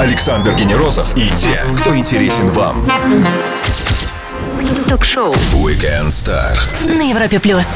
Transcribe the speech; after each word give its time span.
Александр 0.00 0.52
Генерозов 0.54 1.16
и 1.16 1.28
те, 1.36 1.62
кто 1.78 1.96
интересен 1.96 2.48
вам. 2.48 2.84
Ток-шоу 4.88 5.32
Weekend 5.52 6.08
Star. 6.08 6.58
на 6.86 7.08
Европе 7.08 7.38
плюс. 7.38 7.66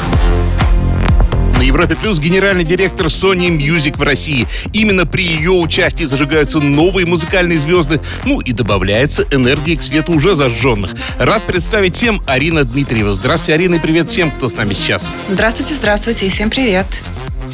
На 1.57 1.63
Европе 1.63 1.95
Плюс 1.95 2.19
генеральный 2.19 2.65
директор 2.65 3.07
Sony 3.07 3.49
Music 3.49 3.97
в 3.97 4.03
России. 4.03 4.49
Именно 4.73 5.07
при 5.07 5.25
ее 5.25 5.53
участии 5.53 6.05
зажигаются 6.05 6.59
новые 6.59 7.07
музыкальные 7.07 7.59
звезды, 7.61 8.01
ну 8.25 8.41
и 8.41 8.53
добавляется 8.53 9.25
энергии 9.31 9.77
к 9.77 9.83
свету 9.83 10.13
уже 10.13 10.35
зажженных. 10.35 10.91
Рад 11.19 11.43
представить 11.43 11.95
всем 11.97 12.23
Арина 12.27 12.65
Дмитриева. 12.65 13.15
Здравствуйте, 13.15 13.55
Арина, 13.55 13.77
и 13.77 13.79
привет 13.79 14.09
всем, 14.09 14.31
кто 14.31 14.49
с 14.49 14.57
нами 14.57 14.73
сейчас. 14.73 15.11
Здравствуйте, 15.31 15.75
здравствуйте 15.75 16.27
и 16.27 16.31
всем 16.31 16.51
привет. 16.51 16.87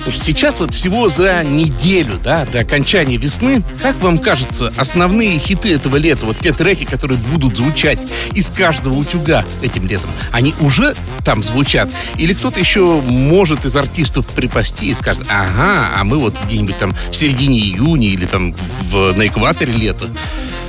Слушай, 0.02 0.20
сейчас 0.20 0.60
вот 0.60 0.72
всего 0.72 1.08
за 1.08 1.42
неделю, 1.44 2.18
да, 2.22 2.44
до 2.46 2.60
окончания 2.60 3.16
весны, 3.16 3.62
как 3.80 4.00
вам 4.00 4.18
кажется, 4.18 4.72
основные 4.76 5.38
хиты 5.38 5.72
этого 5.72 5.96
лета, 5.96 6.26
вот 6.26 6.38
те 6.38 6.52
треки, 6.52 6.84
которые 6.84 7.18
будут 7.18 7.56
звучать 7.56 8.00
из 8.32 8.50
каждого 8.50 8.94
утюга 8.94 9.44
этим 9.62 9.86
летом, 9.86 10.10
они 10.32 10.54
уже 10.60 10.94
там 11.24 11.42
звучат? 11.42 11.90
Или 12.16 12.34
кто-то 12.34 12.60
еще 12.60 13.00
может 13.00 13.64
из 13.64 13.76
артистов 13.76 14.26
припасти 14.26 14.86
и 14.86 14.94
скажет, 14.94 15.26
ага, 15.28 15.92
а 15.96 16.04
мы 16.04 16.18
вот 16.18 16.34
где-нибудь 16.44 16.78
там 16.78 16.94
в 17.10 17.16
середине 17.16 17.58
июня 17.58 18.08
или 18.08 18.26
там 18.26 18.54
в, 18.90 19.12
на 19.12 19.26
экваторе 19.26 19.72
лета? 19.72 20.08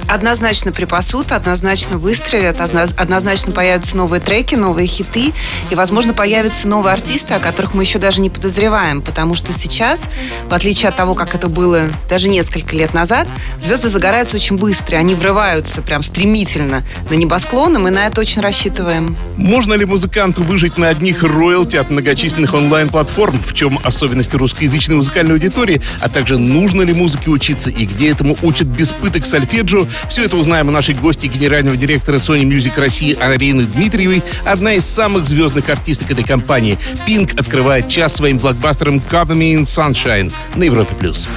Однозначно 0.08 0.72
припасут, 0.72 1.34
однозначно 1.34 1.98
выстрелят, 1.98 2.62
одно- 2.62 2.88
однозначно 2.98 3.52
появятся 3.52 3.98
новые 3.98 4.22
треки, 4.22 4.56
новые 4.56 4.88
хиты, 4.88 5.34
и, 5.70 5.76
возможно, 5.76 6.14
появятся 6.14 6.68
новые 6.70 6.94
артисты, 6.94 7.34
о 7.34 7.40
которых 7.40 7.74
мы 7.74 7.84
еще 7.84 8.00
даже 8.00 8.22
не 8.22 8.30
подозреваем, 8.30 9.02
потому 9.02 9.36
что 9.36 9.52
сейчас, 9.52 10.08
в 10.50 10.54
отличие 10.54 10.90
от 10.90 10.96
того, 10.96 11.14
как 11.14 11.36
это 11.36 11.50
было 11.50 11.90
даже 12.10 12.30
несколько 12.30 12.74
лет 12.76 12.94
назад, 12.94 13.28
звезды 13.60 13.90
загораются 13.90 14.38
очень 14.38 14.58
быстро, 14.58 14.96
они 14.96 15.14
врываются 15.14 15.82
прям 15.82 16.02
стремительно 16.04 16.84
на 17.10 17.16
небосклон, 17.16 17.76
и 17.76 17.80
мы 17.80 17.92
на 17.92 18.08
это 18.08 18.22
очень 18.22 18.42
рассчитываем. 18.42 19.16
Можно 19.36 19.74
ли 19.74 19.86
музыканту 19.86 20.42
выжить 20.42 20.78
на 20.78 20.88
одних 20.88 21.22
роялти 21.24 21.76
от 21.76 21.90
многочисленных 21.92 22.54
онлайн-платформ? 22.54 23.38
В 23.38 23.54
чем 23.54 23.80
особенности 23.84 24.38
русскоязычной 24.38 24.96
музыкальной 24.96 25.34
аудитории? 25.34 25.82
А 26.00 26.08
также 26.08 26.38
нужно 26.38 26.84
ли 26.84 26.94
музыке 26.94 27.30
учиться 27.30 27.70
и 27.70 27.86
где 27.86 28.10
этому 28.10 28.38
учат 28.42 28.68
без 28.68 28.92
пыток 28.92 29.26
сольфеджио? 29.26 29.86
Все 30.10 30.26
это 30.26 30.38
узнаем 30.38 30.70
у 30.70 30.72
нашей 30.72 30.96
гости 30.96 31.28
генерального 31.28 31.78
директора 31.78 32.18
Sony 32.18 32.44
Music 32.44 32.80
России 32.80 33.14
Арины 33.20 33.64
Дмитриевой, 33.64 34.24
одна 34.46 34.74
из 34.74 34.86
самых 34.86 35.28
звездных 35.28 35.70
артисток 35.70 36.12
этой 36.12 36.24
компании. 36.24 36.78
Пинк 37.06 37.34
открывает 37.40 37.90
час 37.90 38.16
своим 38.16 38.38
блокбастером 38.38 39.02
Cover 39.10 39.38
Me 39.38 39.54
in 39.54 39.64
Sunshine 39.64 40.34
на 40.56 40.64
Европе+. 40.64 40.96
плюс. 40.96 41.30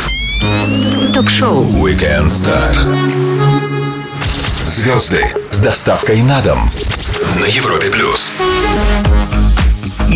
Ток-шоу 1.12 1.64
Weekend 1.64 2.26
Star. 2.26 2.74
Звезды 4.66 5.24
с 5.50 5.58
доставкой 5.58 6.22
на 6.22 6.40
дом 6.40 6.70
на 7.40 7.44
Европе 7.46 7.90
плюс. 7.90 8.32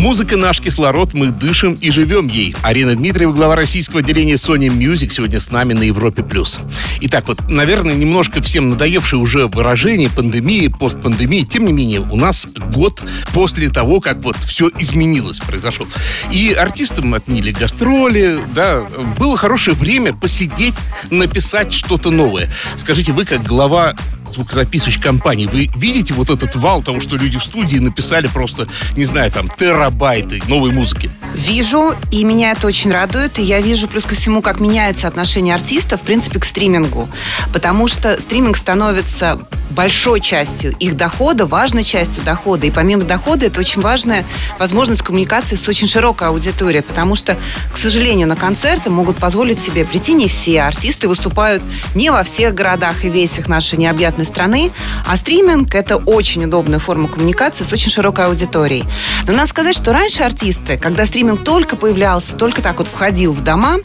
Музыка 0.05 0.37
наш 0.37 0.61
кислород, 0.61 1.15
мы 1.15 1.31
дышим 1.31 1.73
и 1.73 1.89
живем 1.89 2.27
ей. 2.27 2.55
Арина 2.61 2.93
Дмитриева, 2.93 3.33
глава 3.33 3.55
российского 3.55 4.01
отделения 4.01 4.35
Sony 4.35 4.67
Music, 4.67 5.09
сегодня 5.09 5.39
с 5.39 5.49
нами 5.49 5.73
на 5.73 5.81
Европе+. 5.81 6.21
плюс. 6.21 6.59
Итак, 7.01 7.27
вот, 7.27 7.49
наверное, 7.49 7.95
немножко 7.95 8.39
всем 8.39 8.69
надоевшее 8.69 9.19
уже 9.19 9.47
выражение 9.47 10.11
пандемии, 10.11 10.67
постпандемии. 10.67 11.41
Тем 11.41 11.65
не 11.65 11.73
менее, 11.73 12.01
у 12.01 12.17
нас 12.17 12.47
год 12.71 13.01
после 13.33 13.69
того, 13.69 13.99
как 13.99 14.23
вот 14.23 14.35
все 14.37 14.69
изменилось, 14.77 15.39
произошел. 15.39 15.87
И 16.31 16.53
артистам 16.53 17.15
отменили 17.15 17.49
гастроли, 17.51 18.37
да, 18.53 18.83
было 19.17 19.35
хорошее 19.35 19.75
время 19.75 20.13
посидеть, 20.13 20.75
написать 21.09 21.73
что-то 21.73 22.11
новое. 22.11 22.47
Скажите, 22.75 23.11
вы 23.11 23.25
как 23.25 23.41
глава 23.41 23.95
звукозаписывающей 24.35 25.01
компании, 25.01 25.47
вы 25.47 25.69
видите 25.75 26.13
вот 26.13 26.29
этот 26.29 26.55
вал 26.55 26.81
того, 26.81 26.99
что 26.99 27.15
люди 27.17 27.37
в 27.37 27.43
студии 27.43 27.77
написали 27.77 28.27
просто, 28.27 28.67
не 28.95 29.05
знаю, 29.05 29.31
там, 29.31 29.49
терабайты 29.49 30.41
новой 30.47 30.71
музыки? 30.71 31.09
Вижу, 31.33 31.93
и 32.11 32.23
меня 32.23 32.51
это 32.51 32.67
очень 32.67 32.91
радует. 32.91 33.39
И 33.39 33.41
я 33.41 33.61
вижу, 33.61 33.87
плюс 33.87 34.05
ко 34.05 34.15
всему, 34.15 34.41
как 34.41 34.59
меняется 34.59 35.07
отношение 35.07 35.53
артиста, 35.53 35.97
в 35.97 36.01
принципе, 36.01 36.39
к 36.39 36.45
стримингу. 36.45 37.09
Потому 37.51 37.87
что 37.87 38.19
стриминг 38.19 38.57
становится 38.57 39.39
большой 39.69 40.21
частью 40.21 40.73
их 40.79 40.95
дохода, 40.95 41.45
важной 41.45 41.83
частью 41.83 42.23
дохода. 42.23 42.67
И 42.67 42.71
помимо 42.71 43.03
дохода, 43.03 43.47
это 43.47 43.59
очень 43.59 43.81
важная 43.81 44.25
возможность 44.59 45.01
коммуникации 45.01 45.55
с 45.55 45.67
очень 45.67 45.87
широкой 45.87 46.29
аудиторией. 46.29 46.83
Потому 46.83 47.15
что, 47.15 47.37
к 47.73 47.77
сожалению, 47.77 48.27
на 48.27 48.35
концерты 48.35 48.89
могут 48.89 49.17
позволить 49.17 49.59
себе 49.59 49.85
прийти 49.85 50.13
не 50.13 50.27
все. 50.27 50.61
Артисты 50.61 51.07
выступают 51.07 51.63
не 51.95 52.09
во 52.09 52.23
всех 52.23 52.53
городах 52.53 53.03
и 53.03 53.09
весях 53.09 53.47
нашей 53.47 53.77
необъятной 53.77 54.24
страны. 54.25 54.71
А 55.05 55.17
стриминг– 55.17 55.73
это 55.75 55.97
очень 55.97 56.45
удобная 56.45 56.79
форма 56.79 57.07
коммуникации 57.07 57.63
с 57.63 57.71
очень 57.73 57.91
широкой 57.91 58.25
аудиторией. 58.25 58.85
Но 59.27 59.33
надо 59.33 59.47
сказать, 59.47 59.75
что 59.75 59.93
раньше 59.93 60.23
артисты, 60.23 60.77
когда 60.77 61.05
стриминг 61.05 61.43
только 61.43 61.75
появлялся, 61.75 62.35
только 62.35 62.61
так 62.61 62.77
вот 62.77 62.87
входил 62.87 63.31
в 63.31 63.41
дома, 63.41 63.77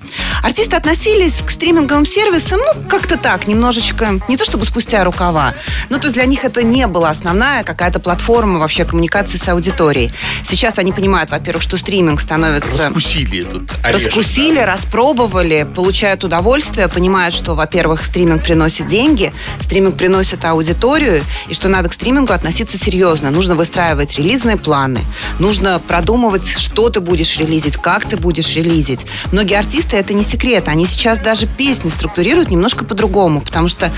артисты 0.43 0.77
относились 0.77 1.43
к 1.43 1.51
стриминговым 1.51 2.07
сервисам, 2.07 2.61
ну, 2.61 2.83
как-то 2.89 3.17
так, 3.17 3.47
немножечко, 3.47 4.21
не 4.29 4.37
то 4.37 4.45
чтобы 4.45 4.65
спустя 4.65 5.05
рукава, 5.05 5.55
ну, 5.89 5.99
то 5.99 6.07
есть 6.07 6.15
для 6.15 6.27
них 6.27 6.45
это 6.45 6.63
не 6.63 6.87
была 6.87 7.11
основная 7.11 7.65
какая-то 7.65 8.01
платформа 8.01 8.59
вообще 8.59 8.85
коммуникации 8.85 9.39
с 9.39 9.49
аудиторией. 9.49 10.13
Сейчас 10.45 10.79
они 10.79 10.93
понимают, 10.93 11.31
во-первых, 11.31 11.63
что 11.63 11.77
стриминг 11.79 12.21
становится... 12.21 12.85
Раскусили 12.87 13.47
этот 13.47 13.63
орешек, 13.85 14.07
Раскусили, 14.07 14.61
да. 14.61 14.67
распробовали, 14.67 15.67
получают 15.75 16.25
удовольствие, 16.25 16.89
понимают, 16.89 17.35
что, 17.35 17.55
во-первых, 17.55 18.05
стриминг 18.05 18.43
приносит 18.43 18.87
деньги, 18.87 19.33
стриминг 19.61 19.97
приносит 19.97 20.20
аудиторию, 20.51 21.23
и 21.49 21.55
что 21.55 21.69
надо 21.69 21.89
к 21.89 21.93
стримингу 21.93 22.33
относиться 22.33 22.79
серьезно. 22.79 23.31
Нужно 23.31 23.55
выстраивать 23.55 24.19
релизные 24.19 24.57
планы, 24.57 25.01
нужно 25.39 25.81
продумывать, 25.81 26.49
что 26.59 26.91
ты 26.91 27.01
будешь 27.01 27.39
релизить, 27.39 27.77
как 27.77 28.09
ты 28.09 28.17
будешь 28.17 28.55
релизить. 28.55 29.07
Многие 29.33 29.59
артисты, 29.59 29.97
это 29.97 30.15
не 30.15 30.25
секрет, 30.25 30.69
они 30.69 30.87
сейчас 30.87 31.19
даже 31.19 31.47
песни 31.47 31.89
структурируют 31.89 32.51
немножко 32.51 32.85
по-другому, 32.85 33.41
потому 33.41 33.69
что 33.69 33.93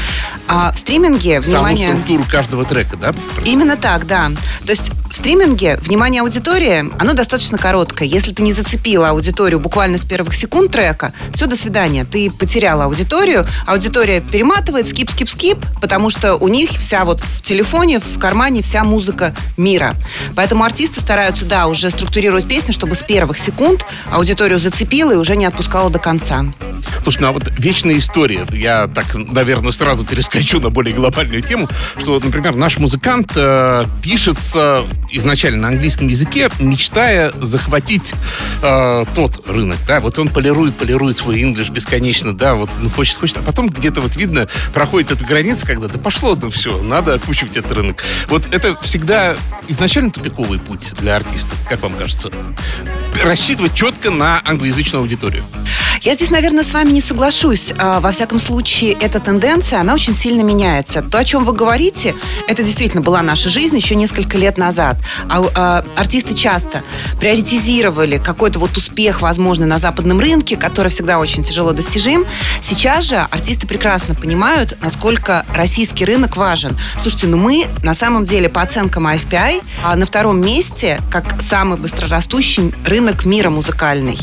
а, 0.48 0.72
в 0.72 0.78
стриминге, 0.78 1.42
Саму 1.42 1.64
внимание... 1.64 1.88
структуру 1.88 2.24
каждого 2.30 2.64
трека, 2.64 2.96
да? 2.96 3.14
Именно 3.44 3.76
так, 3.76 4.06
да. 4.06 4.30
То 4.64 4.70
есть 4.70 4.90
в 5.10 5.16
стриминге 5.16 5.76
внимание 5.76 6.22
аудитории, 6.22 6.90
оно 6.98 7.12
достаточно 7.12 7.58
короткое. 7.58 8.08
Если 8.08 8.32
ты 8.32 8.42
не 8.42 8.52
зацепила 8.52 9.10
аудиторию 9.10 9.60
буквально 9.60 9.98
с 9.98 10.04
первых 10.04 10.34
секунд 10.34 10.72
трека, 10.72 11.12
все, 11.34 11.46
до 11.46 11.54
свидания. 11.54 12.04
Ты 12.04 12.30
потеряла 12.30 12.84
аудиторию, 12.84 13.46
аудитория 13.66 14.20
перематывает, 14.20 14.88
скип, 14.88 15.10
скип, 15.10 15.28
скип, 15.28 15.58
потому 15.80 16.08
что 16.12 16.36
у 16.36 16.48
них 16.48 16.70
вся 16.70 17.04
вот 17.04 17.20
в 17.20 17.42
телефоне, 17.42 17.98
в 17.98 18.18
кармане 18.18 18.62
вся 18.62 18.84
музыка 18.84 19.34
мира. 19.56 19.94
Поэтому 20.36 20.62
артисты 20.64 21.00
стараются, 21.00 21.44
да, 21.44 21.66
уже 21.66 21.90
структурировать 21.90 22.46
песни, 22.46 22.72
чтобы 22.72 22.94
с 22.94 23.02
первых 23.02 23.38
секунд 23.38 23.84
аудиторию 24.10 24.60
зацепила 24.60 25.12
и 25.12 25.16
уже 25.16 25.36
не 25.36 25.46
отпускала 25.46 25.90
до 25.90 25.98
конца. 25.98 26.44
Слушай, 27.02 27.22
ну 27.22 27.28
а 27.28 27.32
вот 27.32 27.50
вечная 27.58 27.98
история. 27.98 28.46
Я 28.52 28.86
так, 28.86 29.06
наверное, 29.14 29.72
сразу 29.72 30.04
перескочу 30.04 30.60
на 30.60 30.70
более 30.70 30.94
глобальную 30.94 31.42
тему, 31.42 31.68
что, 31.98 32.20
например, 32.20 32.54
наш 32.54 32.78
музыкант 32.78 33.32
э, 33.34 33.84
пишется 34.02 34.84
изначально 35.10 35.62
на 35.62 35.68
английском 35.68 36.08
языке, 36.08 36.50
мечтая 36.60 37.32
захватить 37.40 38.12
э, 38.62 39.04
тот 39.14 39.48
рынок, 39.48 39.78
да, 39.86 40.00
вот 40.00 40.18
он 40.18 40.28
полирует, 40.28 40.76
полирует 40.76 41.16
свой 41.16 41.42
инглиш 41.42 41.70
бесконечно, 41.70 42.36
да, 42.36 42.54
вот 42.54 42.70
ну, 42.78 42.88
хочет, 42.88 43.18
хочет, 43.18 43.38
а 43.38 43.42
потом 43.42 43.68
где-то 43.68 44.00
вот 44.00 44.16
видно, 44.16 44.48
проходит 44.72 45.10
эта 45.10 45.24
граница, 45.24 45.66
когда 45.66 45.88
да 45.88 45.98
пошло, 46.02 46.36
ну 46.40 46.50
все, 46.50 46.82
надо 46.82 47.14
окучивать 47.14 47.56
этот 47.56 47.72
рынок. 47.72 48.02
Вот 48.28 48.46
это 48.52 48.76
всегда 48.82 49.36
изначально 49.68 50.10
тупиковый 50.10 50.58
путь 50.58 50.94
для 51.00 51.16
артиста, 51.16 51.54
как 51.68 51.82
вам 51.82 51.94
кажется? 51.94 52.30
Рассчитывать 53.22 53.74
четко 53.74 54.10
на 54.10 54.42
англоязычную 54.44 55.02
аудиторию. 55.02 55.44
Я 56.00 56.14
здесь, 56.14 56.30
наверное, 56.30 56.64
с 56.64 56.72
вами 56.72 56.90
не 56.90 57.00
соглашусь. 57.00 57.72
А, 57.78 58.00
Во 58.00 58.10
всяком 58.10 58.40
случае, 58.40 58.92
эта 58.94 59.20
тенденция, 59.20 59.78
она 59.78 59.94
очень 59.94 60.14
сильно 60.14 60.40
меняется. 60.40 61.02
То, 61.02 61.18
о 61.18 61.24
чем 61.24 61.44
вы 61.44 61.52
говорите, 61.52 62.16
это 62.48 62.64
действительно 62.64 63.02
была 63.02 63.22
наша 63.22 63.50
жизнь 63.50 63.76
еще 63.76 63.94
несколько 63.94 64.36
лет 64.36 64.58
назад. 64.58 64.96
А, 65.28 65.44
а, 65.54 65.84
артисты 65.94 66.34
часто 66.34 66.82
приоритизировали 67.20 68.18
какой-то 68.18 68.58
вот 68.58 68.76
успех, 68.76 69.20
возможно, 69.20 69.64
на 69.66 69.78
западном 69.78 70.18
рынке, 70.18 70.56
который 70.56 70.88
всегда 70.88 71.20
очень 71.20 71.44
тяжело 71.44 71.72
достижим. 71.72 72.26
Сейчас 72.62 73.04
же 73.04 73.16
артисты 73.30 73.68
прекрасно 73.68 74.16
понимают, 74.16 74.76
насколько 74.82 75.46
российский 75.54 75.91
рынок 76.00 76.36
важен. 76.36 76.76
Слушайте, 76.98 77.26
ну 77.26 77.36
мы 77.36 77.66
на 77.82 77.94
самом 77.94 78.24
деле 78.24 78.48
по 78.48 78.62
оценкам 78.62 79.06
IFPI 79.06 79.62
а, 79.84 79.96
на 79.96 80.06
втором 80.06 80.40
месте 80.40 81.00
как 81.10 81.42
самый 81.42 81.78
быстрорастущий 81.78 82.72
рынок 82.86 83.24
мира 83.24 83.50
музыкальный. 83.50 84.18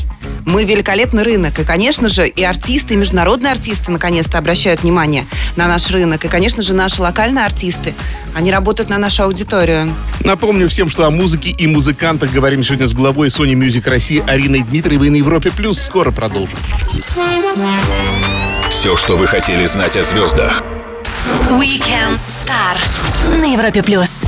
Мы 0.45 0.63
великолепный 0.63 1.23
рынок. 1.23 1.59
И, 1.59 1.63
конечно 1.63 2.09
же, 2.09 2.27
и 2.27 2.43
артисты, 2.43 2.95
и 2.95 2.97
международные 2.97 3.51
артисты 3.51 3.91
наконец-то 3.91 4.37
обращают 4.37 4.81
внимание 4.81 5.25
на 5.55 5.67
наш 5.67 5.89
рынок. 5.91 6.25
И, 6.25 6.27
конечно 6.27 6.63
же, 6.63 6.73
наши 6.73 7.01
локальные 7.01 7.45
артисты, 7.45 7.93
они 8.33 8.51
работают 8.51 8.89
на 8.89 8.97
нашу 8.97 9.23
аудиторию. 9.23 9.93
Напомню 10.21 10.67
всем, 10.67 10.89
что 10.89 11.05
о 11.05 11.11
музыке 11.11 11.49
и 11.49 11.67
музыкантах 11.67 12.31
говорим 12.31 12.63
сегодня 12.63 12.87
с 12.87 12.93
главой 12.93 13.27
Sony 13.27 13.53
Music 13.53 13.87
России 13.89 14.23
Ариной 14.25 14.63
Дмитриевой 14.63 15.09
на 15.09 15.17
Европе+. 15.17 15.51
плюс. 15.51 15.79
Скоро 15.79 16.11
продолжим. 16.11 16.57
Все, 18.69 18.95
что 18.95 19.17
вы 19.17 19.27
хотели 19.27 19.65
знать 19.65 19.97
о 19.97 20.03
звездах. 20.03 20.63
Weekend 21.51 22.19
Star 22.27 22.77
на 23.39 23.53
Европе 23.53 23.83
плюс. 23.83 24.21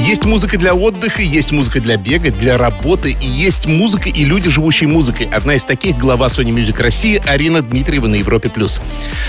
Есть 0.00 0.24
музыка 0.24 0.58
для 0.58 0.74
отдыха, 0.74 1.22
есть 1.22 1.52
музыка 1.52 1.80
для 1.80 1.96
бега, 1.96 2.30
для 2.30 2.58
работы, 2.58 3.16
и 3.18 3.26
есть 3.26 3.66
музыка 3.66 4.08
и 4.08 4.24
люди, 4.24 4.50
живущие 4.50 4.88
музыкой. 4.88 5.28
Одна 5.32 5.54
из 5.54 5.64
таких— 5.64 5.96
глава 5.98 6.26
Sony 6.26 6.50
Music 6.50 6.82
России 6.82 7.22
Арина 7.24 7.62
Дмитриева 7.62 8.08
на 8.08 8.16
Европе+. 8.16 8.50
плюс. 8.50 8.80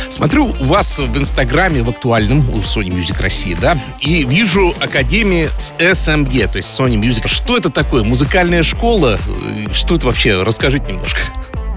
Смотрю 0.09 0.47
вас 0.59 0.99
в 0.99 1.17
Инстаграме, 1.17 1.83
в 1.83 1.89
актуальном, 1.89 2.49
у 2.49 2.57
Sony 2.57 2.89
Music 2.89 3.21
России, 3.21 3.55
да, 3.59 3.77
и 4.01 4.25
вижу 4.25 4.73
Академии 4.79 5.49
с 5.59 5.73
SMG, 5.77 6.51
то 6.51 6.57
есть 6.57 6.77
Sony 6.77 6.99
Music. 6.99 7.27
Что 7.27 7.55
это 7.55 7.69
такое? 7.69 8.03
Музыкальная 8.03 8.63
школа? 8.63 9.19
Что 9.73 9.95
это 9.95 10.07
вообще? 10.07 10.41
Расскажите 10.41 10.91
немножко. 10.91 11.19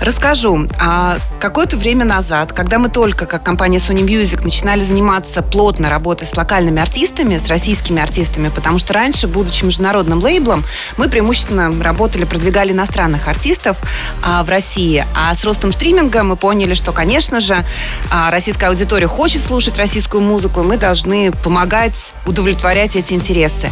Расскажу. 0.01 0.67
А 0.79 1.19
какое-то 1.41 1.77
время 1.77 2.05
назад, 2.05 2.53
когда 2.53 2.79
мы 2.79 2.89
только, 2.89 3.27
как 3.27 3.43
компания 3.43 3.79
Sony 3.79 4.05
Music, 4.07 4.43
начинали 4.43 4.85
заниматься 4.85 5.43
плотно 5.43 5.91
работой 5.91 6.27
с 6.27 6.37
локальными 6.37 6.81
артистами, 6.81 7.39
с 7.39 7.49
российскими 7.49 8.01
артистами, 8.01 8.49
потому 8.49 8.79
что 8.79 8.93
раньше, 8.95 9.27
будучи 9.27 9.65
международным 9.65 10.21
лейблом, 10.21 10.65
мы 10.97 11.09
преимущественно 11.09 11.73
работали, 11.83 12.25
продвигали 12.25 12.73
иностранных 12.73 13.27
артистов 13.27 13.79
а, 14.23 14.45
в 14.45 14.49
России. 14.49 15.05
А 15.17 15.35
с 15.35 15.45
ростом 15.45 15.73
стриминга 15.73 16.23
мы 16.23 16.37
поняли, 16.37 16.75
что, 16.75 16.93
конечно 16.93 17.41
же, 17.41 17.65
а, 18.11 18.31
российская 18.31 18.69
аудитория 18.69 19.09
хочет 19.09 19.43
слушать 19.43 19.77
российскую 19.79 20.23
музыку, 20.23 20.61
и 20.61 20.65
мы 20.65 20.77
должны 20.77 21.33
помогать 21.33 22.13
удовлетворять 22.25 22.95
эти 22.95 23.15
интересы. 23.15 23.71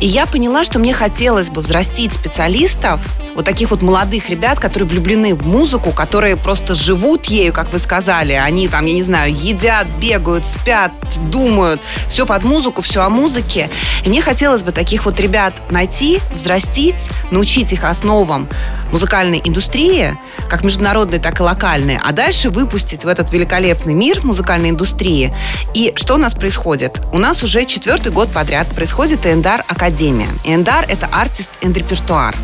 И 0.00 0.06
я 0.06 0.26
поняла, 0.26 0.64
что 0.64 0.80
мне 0.80 0.92
хотелось 0.92 1.50
бы 1.50 1.60
взрастить 1.60 2.12
специалистов, 2.12 3.00
вот 3.34 3.44
таких 3.44 3.70
вот 3.70 3.82
молодых 3.82 4.28
ребят, 4.28 4.58
которые 4.58 4.88
влюблены 4.88 5.34
в 5.34 5.46
музыку, 5.46 5.51
которые 5.92 6.36
просто 6.36 6.74
живут 6.74 7.26
ею, 7.26 7.52
как 7.52 7.72
вы 7.72 7.78
сказали. 7.78 8.32
Они 8.32 8.68
там, 8.68 8.86
я 8.86 8.94
не 8.94 9.02
знаю, 9.02 9.34
едят, 9.34 9.86
бегают, 10.00 10.46
спят, 10.46 10.92
думают. 11.30 11.80
Все 12.08 12.24
под 12.24 12.44
музыку, 12.44 12.80
все 12.80 13.02
о 13.02 13.10
музыке. 13.10 13.68
И 14.04 14.08
мне 14.08 14.22
хотелось 14.22 14.62
бы 14.62 14.72
таких 14.72 15.04
вот 15.04 15.20
ребят 15.20 15.52
найти, 15.70 16.20
взрастить, 16.32 17.10
научить 17.30 17.72
их 17.72 17.84
основам 17.84 18.48
музыкальной 18.92 19.42
индустрии, 19.44 20.16
как 20.48 20.64
международной, 20.64 21.18
так 21.18 21.40
и 21.40 21.42
локальной, 21.42 21.98
а 22.02 22.12
дальше 22.12 22.50
выпустить 22.50 23.04
в 23.04 23.08
этот 23.08 23.30
великолепный 23.32 23.94
мир 23.94 24.24
музыкальной 24.24 24.70
индустрии. 24.70 25.34
И 25.74 25.92
что 25.96 26.14
у 26.14 26.18
нас 26.18 26.34
происходит? 26.34 27.00
У 27.12 27.18
нас 27.18 27.42
уже 27.42 27.64
четвертый 27.64 28.12
год 28.12 28.30
подряд 28.30 28.68
происходит 28.68 29.26
Эндар 29.26 29.64
Академия. 29.68 30.28
Эндар— 30.44 30.86
это 30.88 31.06
артист 31.06 31.50
and 31.62 31.74
репертуар 31.74 32.34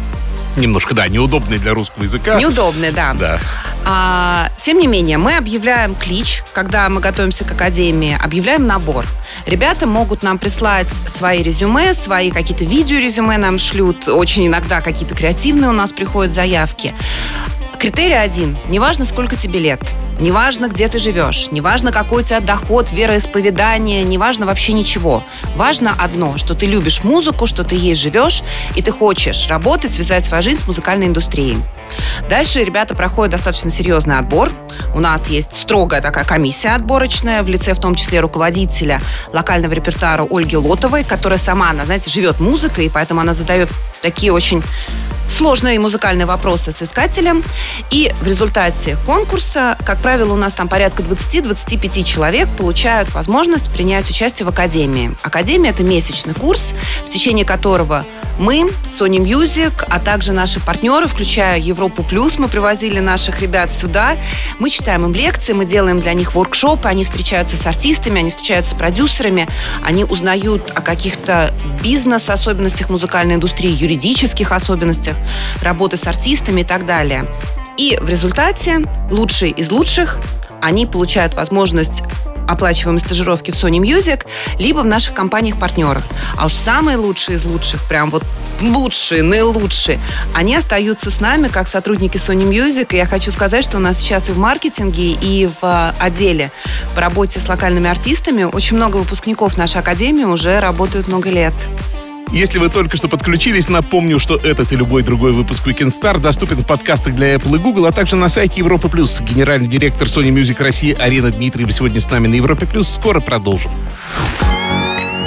немножко, 0.56 0.94
да, 0.94 1.08
неудобный 1.08 1.58
для 1.58 1.74
русского 1.74 2.04
языка. 2.04 2.38
Неудобный, 2.38 2.92
да. 2.92 3.14
Да. 3.14 3.40
А, 3.84 4.50
тем 4.60 4.78
не 4.78 4.86
менее, 4.86 5.18
мы 5.18 5.36
объявляем 5.36 5.94
клич, 5.94 6.42
когда 6.52 6.88
мы 6.88 7.00
готовимся 7.00 7.44
к 7.44 7.52
академии, 7.52 8.18
объявляем 8.22 8.66
набор. 8.66 9.06
Ребята 9.46 9.86
могут 9.86 10.22
нам 10.22 10.38
прислать 10.38 10.88
свои 10.88 11.42
резюме, 11.42 11.94
свои 11.94 12.30
какие-то 12.30 12.64
видеорезюме 12.64 13.38
нам 13.38 13.58
шлют, 13.58 14.08
очень 14.08 14.46
иногда 14.46 14.80
какие-то 14.80 15.14
креативные 15.14 15.70
у 15.70 15.72
нас 15.74 15.92
приходят 15.92 16.34
заявки. 16.34 16.94
Критерий 17.78 18.14
один. 18.14 18.56
Неважно, 18.68 19.04
сколько 19.04 19.36
тебе 19.36 19.60
лет. 19.60 19.80
Неважно, 20.18 20.68
где 20.68 20.88
ты 20.88 20.98
живешь, 20.98 21.52
неважно, 21.52 21.92
какой 21.92 22.22
у 22.22 22.26
тебя 22.26 22.40
доход, 22.40 22.90
вероисповедание, 22.90 24.02
неважно 24.02 24.46
вообще 24.46 24.72
ничего. 24.72 25.22
Важно 25.54 25.94
одно, 25.96 26.36
что 26.38 26.54
ты 26.54 26.66
любишь 26.66 27.04
музыку, 27.04 27.46
что 27.46 27.62
ты 27.62 27.76
ей 27.76 27.94
живешь, 27.94 28.42
и 28.74 28.82
ты 28.82 28.90
хочешь 28.90 29.46
работать, 29.46 29.92
связать 29.92 30.24
свою 30.24 30.42
жизнь 30.42 30.60
с 30.60 30.66
музыкальной 30.66 31.06
индустрией. 31.06 31.58
Дальше 32.28 32.64
ребята 32.64 32.96
проходят 32.96 33.30
достаточно 33.30 33.70
серьезный 33.70 34.18
отбор. 34.18 34.50
У 34.92 34.98
нас 34.98 35.28
есть 35.28 35.54
строгая 35.54 36.02
такая 36.02 36.24
комиссия 36.24 36.70
отборочная, 36.70 37.44
в 37.44 37.48
лице 37.48 37.74
в 37.74 37.80
том 37.80 37.94
числе 37.94 38.18
руководителя 38.18 39.00
локального 39.32 39.72
репертуара 39.72 40.26
Ольги 40.28 40.56
Лотовой, 40.56 41.04
которая 41.04 41.38
сама, 41.38 41.70
она, 41.70 41.84
знаете, 41.84 42.10
живет 42.10 42.40
музыкой, 42.40 42.86
и 42.86 42.88
поэтому 42.88 43.20
она 43.20 43.34
задает 43.34 43.68
такие 44.02 44.32
очень 44.32 44.64
сложные 45.28 45.78
музыкальные 45.78 46.26
вопросы 46.26 46.72
с 46.72 46.82
искателем. 46.82 47.44
И 47.90 48.12
в 48.20 48.26
результате 48.26 48.96
конкурса, 49.06 49.76
как 49.84 50.00
правило, 50.00 50.32
у 50.32 50.36
нас 50.36 50.52
там 50.52 50.68
порядка 50.68 51.02
20-25 51.02 52.04
человек 52.04 52.48
получают 52.56 53.12
возможность 53.14 53.70
принять 53.70 54.08
участие 54.10 54.46
в 54.46 54.48
Академии. 54.48 55.14
Академия– 55.22 55.70
это 55.70 55.82
месячный 55.82 56.34
курс, 56.34 56.72
в 57.06 57.10
течение 57.10 57.44
которого 57.44 58.04
мы, 58.38 58.70
Sony 58.84 59.18
Music, 59.18 59.72
а 59.88 59.98
также 59.98 60.32
наши 60.32 60.60
партнеры, 60.60 61.06
включая 61.06 61.58
Европу 61.58 62.02
Плюс, 62.02 62.38
мы 62.38 62.48
привозили 62.48 63.00
наших 63.00 63.40
ребят 63.40 63.72
сюда. 63.72 64.16
Мы 64.58 64.70
читаем 64.70 65.04
им 65.04 65.14
лекции, 65.14 65.52
мы 65.52 65.64
делаем 65.64 66.00
для 66.00 66.14
них 66.14 66.34
воркшопы, 66.34 66.88
они 66.88 67.04
встречаются 67.04 67.56
с 67.56 67.66
артистами, 67.66 68.20
они 68.20 68.30
встречаются 68.30 68.74
с 68.74 68.78
продюсерами, 68.78 69.48
они 69.84 70.04
узнают 70.04 70.70
о 70.74 70.80
каких-то 70.80 71.52
бизнес-особенностях 71.82 72.90
музыкальной 72.90 73.34
индустрии, 73.34 73.70
юридических 73.70 74.52
особенностях 74.52 75.16
работы 75.62 75.96
с 75.96 76.06
артистами 76.06 76.60
и 76.60 76.64
так 76.64 76.86
далее. 76.86 77.26
И 77.76 77.98
в 78.00 78.08
результате 78.08 78.80
лучшие 79.10 79.52
из 79.52 79.70
лучших 79.70 80.18
они 80.60 80.86
получают 80.86 81.34
возможность 81.34 82.02
оплачиваемой 82.48 83.00
стажировки 83.00 83.50
в 83.50 83.54
Sony 83.54 83.78
Music, 83.78 84.24
либо 84.58 84.80
в 84.80 84.86
наших 84.86 85.14
компаниях-партнерах. 85.14 86.02
А 86.36 86.46
уж 86.46 86.54
самые 86.54 86.96
лучшие 86.96 87.36
из 87.36 87.44
лучших, 87.44 87.84
прям 87.84 88.10
вот 88.10 88.24
лучшие, 88.62 89.22
наилучшие, 89.22 90.00
они 90.34 90.56
остаются 90.56 91.10
с 91.10 91.20
нами 91.20 91.48
как 91.48 91.68
сотрудники 91.68 92.16
Sony 92.16 92.48
Music. 92.48 92.94
И 92.94 92.96
я 92.96 93.06
хочу 93.06 93.30
сказать, 93.30 93.62
что 93.62 93.76
у 93.76 93.80
нас 93.80 93.98
сейчас 93.98 94.30
и 94.30 94.32
в 94.32 94.38
маркетинге, 94.38 95.12
и 95.12 95.46
в 95.46 95.64
э, 95.64 95.92
отделе 96.00 96.50
по 96.94 97.02
работе 97.02 97.38
с 97.38 97.48
локальными 97.48 97.88
артистами 97.88 98.44
очень 98.44 98.76
много 98.76 98.96
выпускников 98.96 99.58
нашей 99.58 99.80
академии 99.80 100.24
уже 100.24 100.58
работают 100.60 101.06
много 101.06 101.28
лет. 101.30 101.52
Если 102.32 102.58
вы 102.58 102.68
только 102.68 102.96
что 102.96 103.08
подключились, 103.08 103.68
напомню, 103.68 104.18
что 104.18 104.36
этот 104.36 104.72
и 104.72 104.76
любой 104.76 105.02
другой 105.02 105.32
выпуск 105.32 105.66
Weekend 105.66 105.92
Star 105.98 106.18
доступен 106.18 106.56
в 106.56 106.66
подкастах 106.66 107.14
для 107.14 107.34
Apple 107.34 107.56
и 107.56 107.58
Google, 107.58 107.86
а 107.86 107.92
также 107.92 108.16
на 108.16 108.28
сайте 108.28 108.60
Европы 108.60 108.88
Плюс. 108.88 109.20
Генеральный 109.20 109.68
директор 109.68 110.06
Sony 110.06 110.30
Music 110.30 110.62
России 110.62 110.96
Арина 110.98 111.30
Дмитриева 111.30 111.72
сегодня 111.72 112.00
с 112.00 112.10
нами 112.10 112.28
на 112.28 112.34
Европе 112.34 112.66
Плюс. 112.66 112.88
Скоро 112.88 113.20
продолжим. 113.20 113.70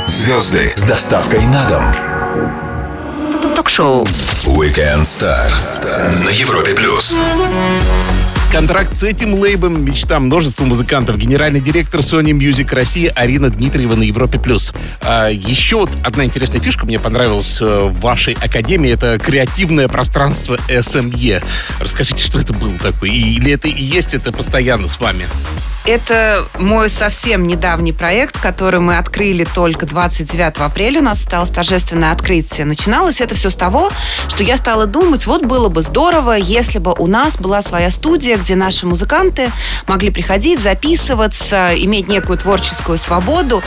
Звезды 0.08 0.74
с 0.76 0.84
доставкой 0.84 1.42
на 1.48 1.68
дом. 1.68 1.84
Ток-шоу. 3.56 4.06
Weekend 4.46 5.04
Star 5.04 5.52
на 6.24 6.30
Европе 6.30 6.74
Плюс. 6.74 7.16
Контракт 8.52 8.98
с 8.98 9.04
этим 9.04 9.36
лейбом– 9.36 9.86
мечта 9.86 10.20
множества 10.20 10.66
музыкантов. 10.66 11.16
Генеральный 11.16 11.62
директор 11.62 12.02
Sony 12.02 12.32
Music 12.32 12.76
России 12.76 13.10
Арина 13.16 13.50
Дмитриева 13.50 13.96
на 13.96 14.04
Европе+. 14.04 14.40
плюс. 14.40 14.74
А 15.02 15.30
еще 15.30 15.78
вот 15.78 15.90
одна 16.04 16.26
интересная 16.26 16.60
фишка 16.60 16.86
мне 16.86 17.00
понравилась 17.00 17.62
э, 17.62 17.86
в 17.86 18.02
вашей 18.02 18.34
академии. 18.34 18.92
Это 18.92 19.18
креативное 19.20 19.88
пространство 19.88 20.58
SME. 20.68 21.42
Расскажите, 21.80 22.22
что 22.22 22.42
это 22.42 22.52
было 22.52 22.78
такое? 22.78 23.12
Или 23.12 23.54
это 23.54 23.70
и 23.70 23.82
есть 23.82 24.14
это 24.14 24.34
постоянно 24.34 24.90
с 24.90 25.00
вами? 25.00 25.28
Это 25.86 26.46
мой 26.60 26.90
совсем 26.90 27.48
недавний 27.48 27.92
проект, 27.92 28.40
который 28.40 28.80
мы 28.80 28.98
открыли 28.98 29.46
только 29.46 29.88
29 29.88 30.60
апреля. 30.60 31.00
У 31.00 31.04
нас 31.04 31.22
осталось 31.22 31.50
торжественное 31.50 32.12
открытие. 32.12 32.66
Начиналось 32.66 33.20
это 33.20 33.34
все 33.34 33.50
с 33.50 33.56
того, 33.56 33.92
что 34.28 34.44
я 34.44 34.58
стала 34.58 34.86
думать, 34.86 35.26
вот 35.26 35.44
было 35.44 35.70
бы 35.70 35.82
здорово, 35.82 36.34
если 36.34 36.78
бы 36.78 36.94
у 36.96 37.08
нас 37.08 37.38
была 37.38 37.64
своя 37.64 37.90
студия, 37.90 38.38
где 38.42 38.56
наши 38.56 38.86
музыканты 38.86 39.52
могли 39.88 40.10
приходить, 40.10 40.60
записываться, 40.60 41.72
иметь 41.76 42.08
некую 42.08 42.38
творческую 42.38 42.98
свободу. 42.98 43.62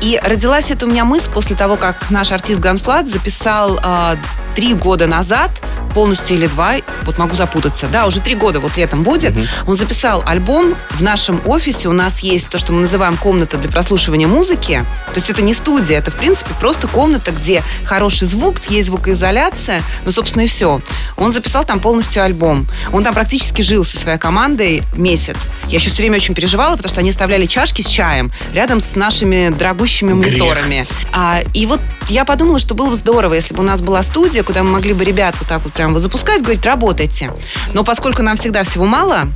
И 0.00 0.20
родилась 0.22 0.70
эта 0.70 0.86
у 0.86 0.88
меня 0.88 1.04
мысль 1.04 1.30
после 1.32 1.56
того, 1.56 1.76
как 1.76 2.10
наш 2.10 2.32
артист 2.32 2.60
Ганфлат 2.60 3.08
записал 3.08 3.78
э, 3.82 4.16
три 4.54 4.74
года 4.74 5.06
назад 5.06 5.50
полностью 5.94 6.36
или 6.36 6.46
два, 6.46 6.76
вот 7.02 7.18
могу 7.18 7.36
запутаться, 7.36 7.88
да, 7.88 8.06
уже 8.06 8.20
три 8.20 8.34
года 8.34 8.60
вот 8.60 8.76
летом 8.76 9.02
будет, 9.02 9.36
угу. 9.36 9.46
он 9.66 9.76
записал 9.76 10.22
альбом 10.24 10.76
в 10.90 11.02
нашем 11.02 11.40
офисе, 11.46 11.88
у 11.88 11.92
нас 11.92 12.20
есть 12.20 12.48
то, 12.48 12.58
что 12.58 12.72
мы 12.72 12.82
называем 12.82 13.16
комната 13.16 13.56
для 13.56 13.70
прослушивания 13.70 14.28
музыки, 14.28 14.84
то 15.08 15.14
есть 15.16 15.30
это 15.30 15.42
не 15.42 15.52
студия, 15.52 15.98
это 15.98 16.10
в 16.10 16.14
принципе 16.14 16.50
просто 16.60 16.86
комната, 16.86 17.32
где 17.32 17.62
хороший 17.84 18.26
звук, 18.28 18.60
есть 18.68 18.86
звукоизоляция, 18.86 19.82
ну, 20.04 20.12
собственно, 20.12 20.42
и 20.42 20.46
все. 20.46 20.80
Он 21.16 21.32
записал 21.32 21.64
там 21.64 21.80
полностью 21.80 22.22
альбом. 22.22 22.66
Он 22.92 23.04
там 23.04 23.12
практически 23.12 23.62
жил 23.62 23.84
со 23.84 23.98
своей 23.98 24.18
командой 24.20 24.82
месяц. 24.94 25.48
Я 25.66 25.78
еще 25.78 25.90
все 25.90 26.02
время 26.02 26.16
очень 26.16 26.34
переживала, 26.34 26.76
потому 26.76 26.90
что 26.90 27.00
они 27.00 27.10
оставляли 27.10 27.46
чашки 27.46 27.82
с 27.82 27.86
чаем 27.86 28.32
рядом 28.54 28.80
с 28.80 28.94
нашими 28.94 29.48
дорогущими 29.48 30.12
мониторами. 30.12 30.86
А, 31.12 31.40
и 31.54 31.66
вот 31.66 31.80
я 32.08 32.24
подумала, 32.24 32.60
что 32.60 32.74
было 32.74 32.90
бы 32.90 32.96
здорово, 32.96 33.34
если 33.34 33.54
бы 33.54 33.60
у 33.60 33.66
нас 33.66 33.82
была 33.82 34.02
студия, 34.02 34.42
куда 34.42 34.62
мы 34.62 34.70
могли 34.70 34.92
бы 34.92 35.04
ребят 35.04 35.34
вот 35.40 35.48
так 35.48 35.62
вот 35.64 35.72
прям 35.72 35.92
вот 35.94 36.00
запускать, 36.00 36.42
говорить, 36.42 36.64
работайте. 36.64 37.32
Но 37.72 37.82
поскольку 37.82 38.22
нам 38.22 38.36
всегда 38.36 38.62
всего 38.62 38.84
мало, 38.84 39.28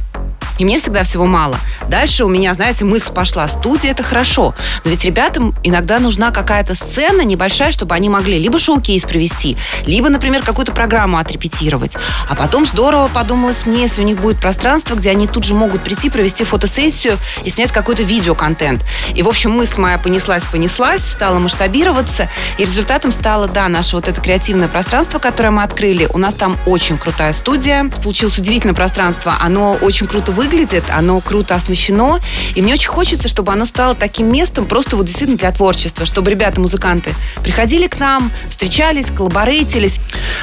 И 0.58 0.64
мне 0.64 0.78
всегда 0.78 1.02
всего 1.02 1.26
мало. 1.26 1.58
Дальше 1.88 2.24
у 2.24 2.28
меня, 2.28 2.54
знаете, 2.54 2.84
мысль 2.84 3.12
пошла. 3.12 3.48
Студия– 3.48 3.90
это 3.92 4.02
хорошо. 4.02 4.54
Но 4.84 4.90
ведь 4.90 5.04
ребятам 5.04 5.54
иногда 5.62 5.98
нужна 5.98 6.30
какая-то 6.30 6.74
сцена 6.74 7.22
небольшая, 7.22 7.72
чтобы 7.72 7.94
они 7.94 8.08
могли 8.08 8.38
либо 8.38 8.58
шоу-кейс 8.58 9.04
провести, 9.04 9.56
либо, 9.86 10.08
например, 10.08 10.42
какую-то 10.42 10.72
программу 10.72 11.18
отрепетировать. 11.18 11.96
А 12.28 12.34
потом 12.34 12.66
здорово 12.66 13.08
подумалось 13.08 13.66
мне, 13.66 13.82
если 13.82 14.02
у 14.02 14.04
них 14.04 14.20
будет 14.20 14.38
пространство, 14.38 14.94
где 14.94 15.10
они 15.10 15.26
тут 15.26 15.44
же 15.44 15.54
могут 15.54 15.82
прийти, 15.82 16.10
провести 16.10 16.44
фотосессию 16.44 17.18
и 17.44 17.50
снять 17.50 17.72
какой-то 17.72 18.02
видеоконтент. 18.02 18.82
И, 19.14 19.22
в 19.22 19.28
общем, 19.28 19.50
мысль 19.52 19.80
моя 19.80 19.98
понеслась-понеслась, 19.98 21.04
стала 21.04 21.38
масштабироваться. 21.38 22.28
И 22.58 22.62
результатом 22.62 23.12
стало, 23.12 23.48
да, 23.48 23.68
наше 23.68 23.96
вот 23.96 24.08
это 24.08 24.20
креативное 24.20 24.68
пространство, 24.68 25.18
которое 25.18 25.50
мы 25.50 25.62
открыли. 25.62 26.08
У 26.12 26.18
нас 26.18 26.34
там 26.34 26.56
очень 26.66 26.98
крутая 26.98 27.32
студия. 27.32 27.90
Получилось 28.02 28.38
удивительное 28.38 28.74
пространство. 28.74 29.34
Оно 29.40 29.74
очень 29.74 30.06
круто 30.06 30.32
выглядит, 30.44 30.84
оно 30.90 31.20
круто 31.20 31.54
оснащено. 31.54 32.20
И 32.54 32.62
мне 32.62 32.74
очень 32.74 32.88
хочется, 32.88 33.28
чтобы 33.28 33.52
оно 33.52 33.64
стало 33.64 33.94
таким 33.94 34.30
местом 34.30 34.66
просто 34.66 34.96
вот 34.96 35.06
действительно 35.06 35.38
для 35.38 35.50
творчества, 35.52 36.04
чтобы 36.04 36.30
ребята, 36.30 36.60
музыканты, 36.60 37.14
приходили 37.42 37.86
к 37.86 37.98
нам, 37.98 38.30
встречались, 38.48 39.06
коллаборейтились. 39.06 39.98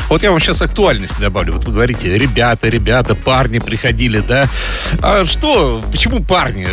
Вот 0.09 0.23
я 0.23 0.31
вам 0.31 0.39
сейчас 0.39 0.61
актуальности 0.61 1.21
добавлю. 1.21 1.53
Вот 1.53 1.65
вы 1.65 1.73
говорите, 1.73 2.17
ребята, 2.17 2.67
ребята, 2.67 3.15
парни 3.15 3.59
приходили, 3.59 4.19
да? 4.19 4.47
А 5.01 5.25
что, 5.25 5.83
почему 5.91 6.23
парни? 6.23 6.67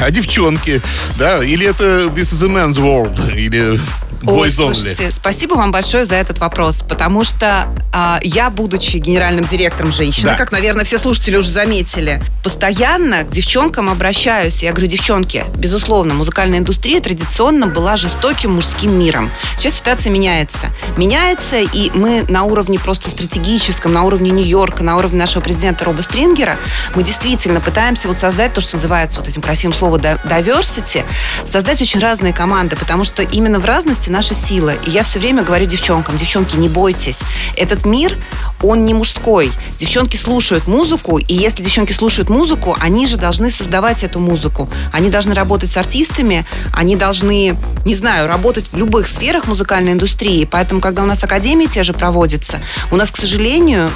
А 0.00 0.10
девчонки, 0.10 0.80
да? 1.18 1.44
Или 1.44 1.66
это 1.66 2.06
This 2.06 2.32
is 2.32 2.44
a 2.44 2.48
man's 2.48 2.78
world? 2.78 3.36
Или 3.36 3.78
Ой, 4.26 4.50
слушайте, 4.50 5.10
спасибо 5.12 5.54
вам 5.54 5.72
большое 5.72 6.04
за 6.04 6.16
этот 6.16 6.38
вопрос, 6.38 6.82
потому 6.86 7.24
что 7.24 7.68
э, 7.92 8.18
я, 8.22 8.50
будучи 8.50 8.98
генеральным 8.98 9.44
директором 9.44 9.92
женщины, 9.92 10.26
да. 10.26 10.36
как, 10.36 10.52
наверное, 10.52 10.84
все 10.84 10.98
слушатели 10.98 11.36
уже 11.36 11.50
заметили, 11.50 12.22
постоянно 12.44 13.24
к 13.24 13.30
девчонкам 13.30 13.88
обращаюсь. 13.88 14.62
Я 14.62 14.72
говорю, 14.72 14.88
девчонки, 14.88 15.44
безусловно, 15.56 16.14
музыкальная 16.14 16.58
индустрия 16.58 17.00
традиционно 17.00 17.66
была 17.66 17.96
жестоким 17.96 18.54
мужским 18.54 18.98
миром. 18.98 19.30
Сейчас 19.56 19.74
ситуация 19.74 20.10
меняется. 20.10 20.66
Меняется, 20.96 21.58
и 21.60 21.90
мы 21.94 22.24
на 22.28 22.44
уровне 22.44 22.78
просто 22.78 23.08
стратегическом, 23.10 23.92
на 23.92 24.02
уровне 24.02 24.30
Нью-Йорка, 24.30 24.84
на 24.84 24.96
уровне 24.96 25.18
нашего 25.18 25.42
президента 25.42 25.84
Роба 25.84 26.02
Стрингера, 26.02 26.56
мы 26.94 27.02
действительно 27.02 27.60
пытаемся 27.60 28.08
вот 28.08 28.20
создать 28.20 28.52
то, 28.52 28.60
что 28.60 28.76
называется 28.76 29.20
вот 29.20 29.28
этим 29.28 29.40
красивым 29.40 29.74
словом 29.74 30.00
diversity, 30.00 31.04
создать 31.46 31.80
очень 31.80 32.00
разные 32.00 32.32
команды, 32.32 32.76
потому 32.76 33.04
что 33.04 33.22
именно 33.22 33.58
в 33.58 33.64
разности 33.64 34.09
наша 34.10 34.34
сила. 34.34 34.74
И 34.86 34.90
я 34.90 35.02
все 35.02 35.18
время 35.18 35.42
говорю 35.42 35.66
девчонкам, 35.66 36.18
девчонки, 36.18 36.56
не 36.56 36.68
бойтесь. 36.68 37.20
Этот 37.56 37.86
мир, 37.86 38.16
он 38.62 38.84
не 38.84 38.94
мужской. 38.94 39.52
Девчонки 39.78 40.16
слушают 40.16 40.66
музыку, 40.66 41.18
и 41.18 41.34
если 41.34 41.62
девчонки 41.62 41.92
слушают 41.92 42.28
музыку, 42.28 42.76
они 42.80 43.06
же 43.06 43.16
должны 43.16 43.50
создавать 43.50 44.04
эту 44.04 44.20
музыку. 44.20 44.68
Они 44.92 45.08
должны 45.08 45.34
работать 45.34 45.70
с 45.70 45.76
артистами, 45.76 46.44
они 46.72 46.96
должны, 46.96 47.56
не 47.84 47.94
знаю, 47.94 48.26
работать 48.26 48.72
в 48.72 48.76
любых 48.76 49.08
сферах 49.08 49.46
музыкальной 49.46 49.92
индустрии. 49.92 50.44
Поэтому, 50.44 50.80
когда 50.80 51.02
у 51.02 51.06
нас 51.06 51.22
академии 51.24 51.66
те 51.66 51.82
же 51.82 51.92
проводятся, 51.92 52.60
у 52.90 52.96
нас, 52.96 53.10
к 53.10 53.16
сожалению, 53.16 53.90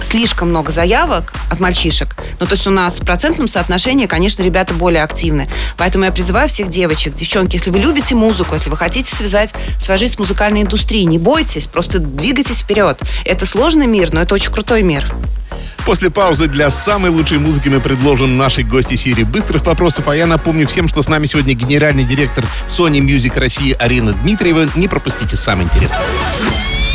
слишком 0.00 0.50
много 0.50 0.72
заявок 0.72 1.32
от 1.50 1.60
мальчишек. 1.60 2.16
Ну, 2.40 2.46
то 2.46 2.54
есть 2.54 2.66
у 2.66 2.70
нас 2.70 3.00
в 3.00 3.04
процентном 3.04 3.48
соотношении, 3.48 4.06
конечно, 4.06 4.42
ребята 4.42 4.74
более 4.74 5.02
активны. 5.02 5.48
Поэтому 5.76 6.04
я 6.04 6.12
призываю 6.12 6.48
всех 6.48 6.70
девочек, 6.70 7.14
девчонки, 7.14 7.56
если 7.56 7.70
вы 7.70 7.78
любите 7.78 8.14
музыку, 8.14 8.54
если 8.54 8.70
вы 8.70 8.76
хотите 8.76 9.14
связать 9.14 9.54
свою 9.80 9.98
жизнь 9.98 10.14
с 10.14 10.18
музыкальной 10.18 10.62
индустрией, 10.62 11.04
не 11.04 11.18
бойтесь, 11.18 11.66
просто 11.66 11.98
двигайтесь 11.98 12.60
вперед. 12.60 13.00
Это 13.24 13.46
сложный 13.46 13.86
мир, 13.86 14.12
но 14.12 14.20
это 14.20 14.34
очень 14.34 14.52
крутой 14.52 14.82
мир. 14.82 15.12
После 15.86 16.10
паузы 16.10 16.48
для 16.48 16.68
самой 16.70 17.12
лучшей 17.12 17.38
музыки 17.38 17.68
мы 17.68 17.80
предложим 17.80 18.36
нашей 18.36 18.64
гости 18.64 18.96
серии 18.96 19.22
быстрых 19.22 19.64
вопросов. 19.66 20.08
А 20.08 20.16
я 20.16 20.26
напомню 20.26 20.66
всем, 20.66 20.88
что 20.88 21.00
с 21.00 21.08
нами 21.08 21.26
сегодня 21.26 21.54
генеральный 21.54 22.02
директор 22.02 22.44
Sony 22.66 22.98
Music 22.98 23.38
России 23.38 23.76
Арина 23.78 24.12
Дмитриева. 24.12 24.68
Не 24.74 24.88
пропустите 24.88 25.36
самое 25.36 25.68
интересное. 25.68 26.02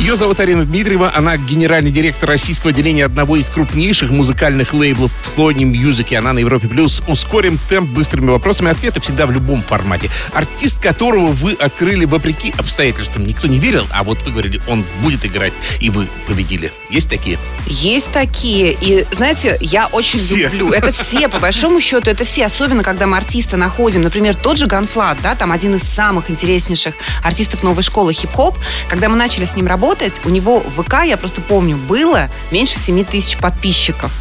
Ее 0.00 0.16
зовут 0.16 0.40
Арина 0.40 0.64
Дмитриева. 0.64 1.12
Она 1.14 1.36
генеральный 1.36 1.90
директор 1.90 2.26
российского 2.26 2.70
отделения 2.70 3.04
одного 3.04 3.36
из 3.36 3.50
крупнейших 3.50 4.10
музыкальных 4.10 4.72
лейблов 4.72 5.12
в 5.12 5.38
Music. 5.38 6.06
И 6.08 6.14
она 6.14 6.32
на 6.32 6.38
Европе 6.38 6.68
Плюс. 6.68 7.02
Ускорим 7.06 7.58
темп 7.68 7.90
быстрыми 7.90 8.30
вопросами. 8.30 8.70
Ответы 8.70 9.02
всегда 9.02 9.26
в 9.26 9.30
любом 9.30 9.62
формате. 9.62 10.08
Артист, 10.32 10.80
которого 10.80 11.26
вы 11.26 11.52
открыли 11.52 12.06
вопреки 12.06 12.50
обстоятельствам. 12.56 13.26
Никто 13.26 13.46
не 13.46 13.58
верил, 13.58 13.86
а 13.92 14.02
вот 14.02 14.16
вы 14.22 14.30
говорили, 14.30 14.62
он 14.68 14.86
будет 15.02 15.26
играть, 15.26 15.52
и 15.80 15.90
вы 15.90 16.08
победили. 16.26 16.72
Есть 16.88 17.10
такие? 17.10 17.38
Есть 17.66 18.10
такие. 18.10 18.78
И, 18.80 19.04
знаете, 19.12 19.58
я 19.60 19.86
очень 19.88 20.18
все. 20.18 20.48
люблю. 20.48 20.72
Это 20.72 20.92
все, 20.92 21.28
по 21.28 21.38
большому 21.38 21.78
счету, 21.78 22.08
это 22.08 22.24
все. 22.24 22.46
Особенно, 22.46 22.82
когда 22.82 23.06
мы 23.06 23.18
артиста 23.18 23.58
находим. 23.58 24.00
Например, 24.00 24.34
тот 24.34 24.56
же 24.56 24.66
Ганфлат, 24.66 25.18
да, 25.22 25.34
там 25.34 25.52
один 25.52 25.74
из 25.74 25.82
самых 25.82 26.30
интереснейших 26.30 26.94
артистов 27.22 27.62
новой 27.62 27.82
школы 27.82 28.14
хип-хоп. 28.14 28.56
Когда 28.88 29.10
мы 29.10 29.16
начали 29.16 29.44
с 29.44 29.54
ним 29.54 29.66
работать, 29.66 29.89
работать, 29.90 30.20
у 30.24 30.28
него 30.28 30.60
в 30.60 30.82
ВК, 30.82 31.04
я 31.04 31.16
просто 31.16 31.40
помню, 31.40 31.76
было 31.76 32.28
меньше 32.52 32.78
7 32.78 33.04
тысяч 33.04 33.36
подписчиков. 33.36 34.12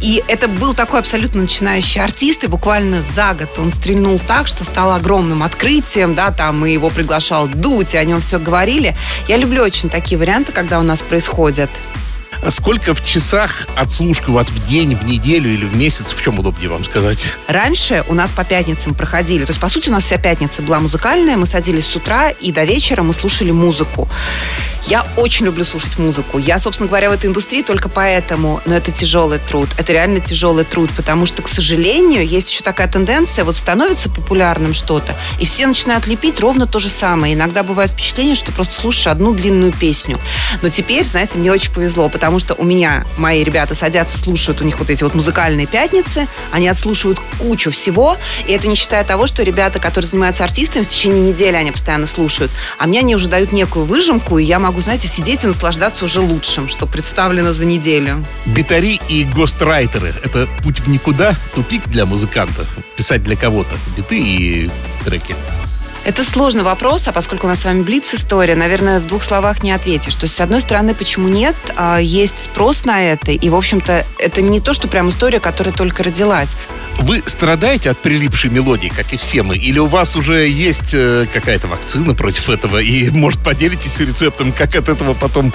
И 0.00 0.22
это 0.28 0.46
был 0.46 0.74
такой 0.74 1.00
абсолютно 1.00 1.42
начинающий 1.42 2.00
артист, 2.00 2.44
и 2.44 2.46
буквально 2.46 3.02
за 3.02 3.34
год 3.34 3.48
он 3.58 3.72
стрельнул 3.72 4.20
так, 4.28 4.46
что 4.46 4.64
стало 4.64 4.94
огромным 4.94 5.42
открытием, 5.42 6.14
да, 6.14 6.30
там 6.30 6.64
и 6.64 6.72
его 6.72 6.88
приглашал 6.90 7.48
Дуть, 7.48 7.94
и 7.94 7.98
о 7.98 8.04
нем 8.04 8.20
все 8.20 8.38
говорили. 8.38 8.94
Я 9.26 9.38
люблю 9.38 9.62
очень 9.62 9.90
такие 9.90 10.18
варианты, 10.18 10.52
когда 10.52 10.78
у 10.78 10.82
нас 10.82 11.02
происходят. 11.02 11.70
А 12.42 12.50
сколько 12.50 12.94
в 12.94 13.04
часах 13.04 13.66
отслушка 13.76 14.30
у 14.30 14.32
вас 14.32 14.50
в 14.50 14.68
день, 14.68 14.94
в 14.94 15.04
неделю 15.04 15.52
или 15.52 15.64
в 15.64 15.76
месяц? 15.76 16.12
В 16.12 16.22
чем 16.22 16.38
удобнее 16.38 16.68
вам 16.68 16.84
сказать? 16.84 17.32
Раньше 17.46 18.04
у 18.08 18.14
нас 18.14 18.30
по 18.30 18.44
пятницам 18.44 18.94
проходили. 18.94 19.44
То 19.44 19.50
есть, 19.50 19.60
по 19.60 19.68
сути, 19.68 19.88
у 19.88 19.92
нас 19.92 20.04
вся 20.04 20.18
пятница 20.18 20.62
была 20.62 20.78
музыкальная. 20.78 21.36
Мы 21.36 21.46
садились 21.46 21.86
с 21.86 21.96
утра 21.96 22.30
и 22.30 22.52
до 22.52 22.64
вечера 22.64 23.02
мы 23.02 23.12
слушали 23.12 23.50
музыку. 23.50 24.08
Я 24.86 25.06
очень 25.16 25.46
люблю 25.46 25.64
слушать 25.64 25.98
музыку. 25.98 26.38
Я, 26.38 26.58
собственно 26.58 26.88
говоря, 26.88 27.10
в 27.10 27.12
этой 27.12 27.26
индустрии 27.26 27.62
только 27.62 27.88
поэтому. 27.88 28.60
Но 28.64 28.74
это 28.74 28.92
тяжелый 28.92 29.38
труд. 29.38 29.68
Это 29.76 29.92
реально 29.92 30.20
тяжелый 30.20 30.64
труд, 30.64 30.90
потому 30.96 31.26
что, 31.26 31.42
к 31.42 31.48
сожалению, 31.48 32.26
есть 32.26 32.50
еще 32.50 32.62
такая 32.62 32.88
тенденция, 32.88 33.44
вот 33.44 33.56
становится 33.56 34.08
популярным 34.08 34.72
что-то, 34.74 35.14
и 35.40 35.44
все 35.44 35.66
начинают 35.66 36.06
лепить 36.06 36.40
ровно 36.40 36.66
то 36.66 36.78
же 36.78 36.88
самое. 36.88 37.34
Иногда 37.34 37.62
бывает 37.62 37.90
впечатление, 37.90 38.34
что 38.34 38.52
просто 38.52 38.80
слушаешь 38.80 39.08
одну 39.08 39.34
длинную 39.34 39.72
песню. 39.72 40.18
Но 40.62 40.68
теперь, 40.68 41.04
знаете, 41.04 41.38
мне 41.38 41.52
очень 41.52 41.72
повезло, 41.72 42.08
потому 42.18 42.40
что 42.40 42.54
у 42.54 42.64
меня 42.64 43.04
мои 43.16 43.44
ребята 43.44 43.76
садятся, 43.76 44.18
слушают, 44.18 44.60
у 44.60 44.64
них 44.64 44.80
вот 44.80 44.90
эти 44.90 45.04
вот 45.04 45.14
музыкальные 45.14 45.68
пятницы, 45.68 46.26
они 46.50 46.66
отслушивают 46.66 47.20
кучу 47.38 47.70
всего, 47.70 48.16
и 48.44 48.50
это 48.50 48.66
не 48.66 48.74
считая 48.74 49.04
того, 49.04 49.28
что 49.28 49.44
ребята, 49.44 49.78
которые 49.78 50.10
занимаются 50.10 50.42
артистами, 50.42 50.82
в 50.82 50.88
течение 50.88 51.30
недели 51.30 51.54
они 51.54 51.70
постоянно 51.70 52.08
слушают, 52.08 52.50
а 52.76 52.88
мне 52.88 52.98
они 52.98 53.14
уже 53.14 53.28
дают 53.28 53.52
некую 53.52 53.84
выжимку, 53.84 54.38
и 54.38 54.42
я 54.42 54.58
могу, 54.58 54.80
знаете, 54.80 55.06
сидеть 55.06 55.44
и 55.44 55.46
наслаждаться 55.46 56.06
уже 56.06 56.18
лучшим, 56.18 56.68
что 56.68 56.86
представлено 56.86 57.52
за 57.52 57.64
неделю. 57.64 58.24
Битари 58.46 59.00
и 59.08 59.22
гострайтеры– 59.22 60.12
это 60.24 60.48
путь 60.64 60.80
в 60.80 60.88
никуда, 60.88 61.36
тупик 61.54 61.86
для 61.86 62.04
музыканта, 62.04 62.66
писать 62.96 63.22
для 63.22 63.36
кого-то 63.36 63.76
биты 63.96 64.18
и 64.18 64.70
треки. 65.04 65.36
Это 66.08 66.24
сложный 66.24 66.62
вопрос, 66.62 67.06
а 67.06 67.12
поскольку 67.12 67.46
у 67.46 67.50
нас 67.50 67.60
с 67.60 67.64
вами 67.66 67.82
блиц-история, 67.82 68.54
наверное, 68.54 68.98
в 68.98 69.06
двух 69.06 69.22
словах 69.22 69.62
не 69.62 69.72
ответишь. 69.72 70.14
То 70.14 70.24
есть, 70.24 70.36
с 70.36 70.40
одной 70.40 70.62
стороны, 70.62 70.94
почему 70.94 71.28
нет? 71.28 71.54
А, 71.76 71.98
есть 71.98 72.44
спрос 72.44 72.86
на 72.86 73.04
это, 73.04 73.30
и, 73.30 73.48
в 73.50 73.54
общем-то, 73.54 74.06
это 74.18 74.40
не 74.40 74.58
то, 74.60 74.72
что 74.72 74.88
прям 74.88 75.10
история, 75.10 75.38
которая 75.38 75.74
только 75.74 76.02
родилась. 76.02 76.56
Вы 77.00 77.22
страдаете 77.26 77.90
от 77.90 77.98
прилипшей 77.98 78.48
мелодии, 78.48 78.88
как 78.88 79.12
и 79.12 79.18
все 79.18 79.42
мы? 79.42 79.58
Или 79.58 79.78
у 79.78 79.86
вас 79.86 80.16
уже 80.16 80.48
есть 80.48 80.94
э, 80.94 81.26
какая-то 81.30 81.68
вакцина 81.68 82.14
против 82.14 82.48
этого? 82.48 82.78
И, 82.78 83.10
может, 83.10 83.40
поделитесь 83.40 84.00
рецептом, 84.00 84.52
как 84.52 84.76
от 84.76 84.88
этого 84.88 85.12
потом 85.12 85.52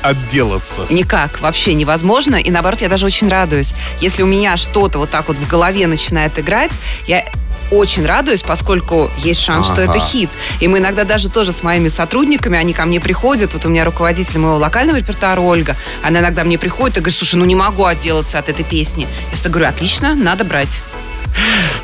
отделаться? 0.00 0.86
Никак. 0.88 1.42
Вообще 1.42 1.74
невозможно. 1.74 2.36
И, 2.36 2.50
наоборот, 2.50 2.80
я 2.80 2.88
даже 2.88 3.04
очень 3.04 3.28
радуюсь. 3.28 3.74
Если 4.00 4.22
у 4.22 4.26
меня 4.26 4.56
что-то 4.56 4.98
вот 4.98 5.10
так 5.10 5.28
вот 5.28 5.36
в 5.36 5.46
голове 5.46 5.86
начинает 5.86 6.38
играть, 6.38 6.72
я 7.06 7.22
очень 7.70 8.06
радуюсь, 8.06 8.42
поскольку 8.42 9.10
есть 9.18 9.40
шанс, 9.40 9.66
ага. 9.66 9.74
что 9.74 9.82
это 9.82 9.98
хит. 9.98 10.30
И 10.60 10.68
мы 10.68 10.78
иногда 10.78 11.04
даже 11.04 11.28
тоже 11.28 11.52
с 11.52 11.62
моими 11.62 11.88
сотрудниками, 11.88 12.58
они 12.58 12.72
ко 12.72 12.84
мне 12.84 13.00
приходят, 13.00 13.52
вот 13.54 13.64
у 13.64 13.68
меня 13.68 13.84
руководитель 13.84 14.38
моего 14.38 14.58
локального 14.58 14.96
репертуара 14.96 15.40
Ольга, 15.40 15.76
она 16.02 16.20
иногда 16.20 16.44
мне 16.44 16.58
приходит 16.58 16.98
и 16.98 17.00
говорит, 17.00 17.18
слушай, 17.18 17.36
ну 17.36 17.44
не 17.44 17.54
могу 17.54 17.84
отделаться 17.84 18.38
от 18.38 18.48
этой 18.48 18.64
песни. 18.64 19.06
Я 19.30 19.34
всегда 19.34 19.50
говорю, 19.50 19.68
отлично, 19.68 20.14
надо 20.14 20.44
брать. 20.44 20.80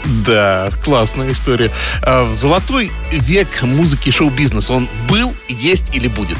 Да, 0.04 0.70
классная 0.84 1.32
история. 1.32 1.70
А, 2.02 2.30
золотой 2.32 2.90
век 3.10 3.62
музыки 3.62 4.10
шоу-бизнеса 4.10 4.72
он 4.72 4.88
был, 5.08 5.34
есть 5.48 5.94
или 5.94 6.08
будет? 6.08 6.38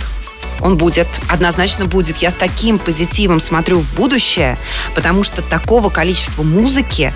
Он 0.61 0.77
будет, 0.77 1.07
однозначно 1.29 1.85
будет. 1.85 2.19
Я 2.19 2.31
с 2.31 2.35
таким 2.35 2.79
позитивом 2.79 3.41
смотрю 3.41 3.81
в 3.81 3.95
будущее, 3.95 4.57
потому 4.95 5.23
что 5.23 5.43
такого 5.43 5.91
количества 5.91 6.43
музыки 6.43 7.13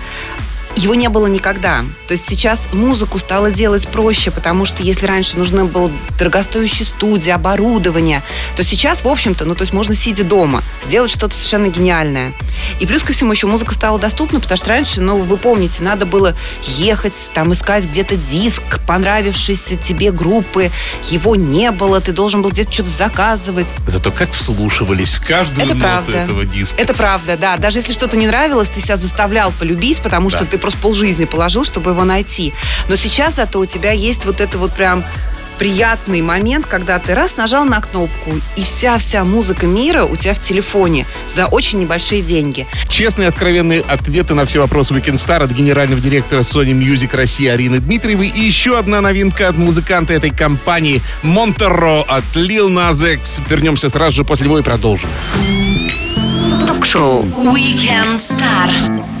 его 0.75 0.95
не 0.95 1.09
было 1.09 1.27
никогда. 1.27 1.83
То 2.07 2.13
есть 2.13 2.27
сейчас 2.27 2.61
музыку 2.73 3.19
стало 3.19 3.51
делать 3.51 3.87
проще, 3.87 4.31
потому 4.31 4.65
что 4.65 4.83
если 4.83 5.05
раньше 5.05 5.37
нужны 5.37 5.65
был 5.65 5.91
дорогостоящие 6.17 6.85
студии, 6.85 7.29
оборудование, 7.29 8.21
то 8.55 8.63
сейчас, 8.63 9.03
в 9.03 9.07
общем-то, 9.07 9.45
ну, 9.45 9.55
то 9.55 9.61
есть 9.61 9.73
можно, 9.73 9.95
сидя 9.95 10.23
дома, 10.23 10.61
сделать 10.83 11.11
что-то 11.11 11.35
совершенно 11.35 11.67
гениальное. 11.67 12.33
И 12.79 12.85
плюс 12.85 13.03
ко 13.03 13.13
всему 13.13 13.31
еще 13.33 13.47
музыка 13.47 13.73
стала 13.73 13.99
доступна, 13.99 14.39
потому 14.39 14.57
что 14.57 14.69
раньше, 14.69 15.01
ну, 15.01 15.17
вы 15.17 15.37
помните, 15.37 15.83
надо 15.83 16.05
было 16.05 16.35
ехать, 16.63 17.29
там, 17.33 17.53
искать 17.53 17.85
где-то 17.85 18.15
диск 18.15 18.61
понравившейся 18.87 19.75
тебе 19.75 20.11
группы, 20.11 20.71
его 21.09 21.35
не 21.35 21.71
было, 21.71 22.01
ты 22.01 22.11
должен 22.11 22.41
был 22.41 22.51
где-то 22.51 22.71
что-то 22.71 22.89
заказывать. 22.89 23.67
Зато 23.87 24.11
как 24.11 24.31
вслушивались 24.31 25.09
в 25.15 25.25
каждую 25.27 25.65
Это 25.65 25.75
ноту 25.75 25.81
правда. 25.81 26.17
этого 26.17 26.45
диска. 26.45 26.75
Это 26.81 26.93
правда, 26.93 27.37
да. 27.37 27.57
Даже 27.57 27.79
если 27.79 27.93
что-то 27.93 28.17
не 28.17 28.27
нравилось, 28.27 28.69
ты 28.69 28.81
себя 28.81 28.95
заставлял 28.97 29.51
полюбить, 29.59 30.01
потому 30.01 30.29
что 30.29 30.39
Да. 30.41 30.45
ты 30.45 30.57
просто 30.61 30.79
полжизни 30.79 31.25
положил, 31.25 31.65
чтобы 31.65 31.91
его 31.91 32.03
найти. 32.03 32.53
Но 32.87 32.95
сейчас 32.95 33.35
зато 33.35 33.59
у 33.59 33.65
тебя 33.65 33.91
есть 33.91 34.25
вот 34.25 34.39
это 34.39 34.57
вот 34.57 34.71
прям 34.73 35.03
приятный 35.61 36.23
момент, 36.23 36.65
когда 36.65 36.97
ты 36.97 37.13
раз 37.13 37.37
нажал 37.37 37.65
на 37.65 37.81
кнопку, 37.81 38.31
и 38.55 38.63
вся-вся 38.63 39.23
музыка 39.23 39.67
мира 39.67 40.05
у 40.05 40.15
тебя 40.15 40.33
в 40.33 40.41
телефоне 40.41 41.05
за 41.29 41.45
очень 41.45 41.81
небольшие 41.81 42.23
деньги. 42.23 42.65
Честные, 42.89 43.27
откровенные 43.27 43.81
ответы 43.81 44.33
на 44.33 44.47
все 44.47 44.59
вопросы 44.59 44.95
Weekend 44.95 45.17
Star 45.17 45.43
от 45.43 45.51
генерального 45.51 46.01
директора 46.01 46.41
Sony 46.41 46.73
Music 46.73 47.15
России 47.15 47.45
Арины 47.45 47.77
Дмитриевой. 47.77 48.29
И 48.29 48.39
еще 48.39 48.79
одна 48.79 49.01
новинка 49.01 49.49
от 49.49 49.55
музыканта 49.55 50.13
этой 50.13 50.31
компании 50.31 50.99
Монтеро 51.21 52.01
от 52.07 52.23
Lil 52.33 52.67
Nas 52.69 53.13
X. 53.13 53.41
Вернемся 53.47 53.89
сразу 53.89 54.17
же 54.17 54.23
после 54.23 54.47
него 54.47 54.57
и 54.57 54.63
продолжим. 54.63 55.11
Ток-шоу 56.65 57.25
Weekend 57.25 58.15
Star. 58.15 59.20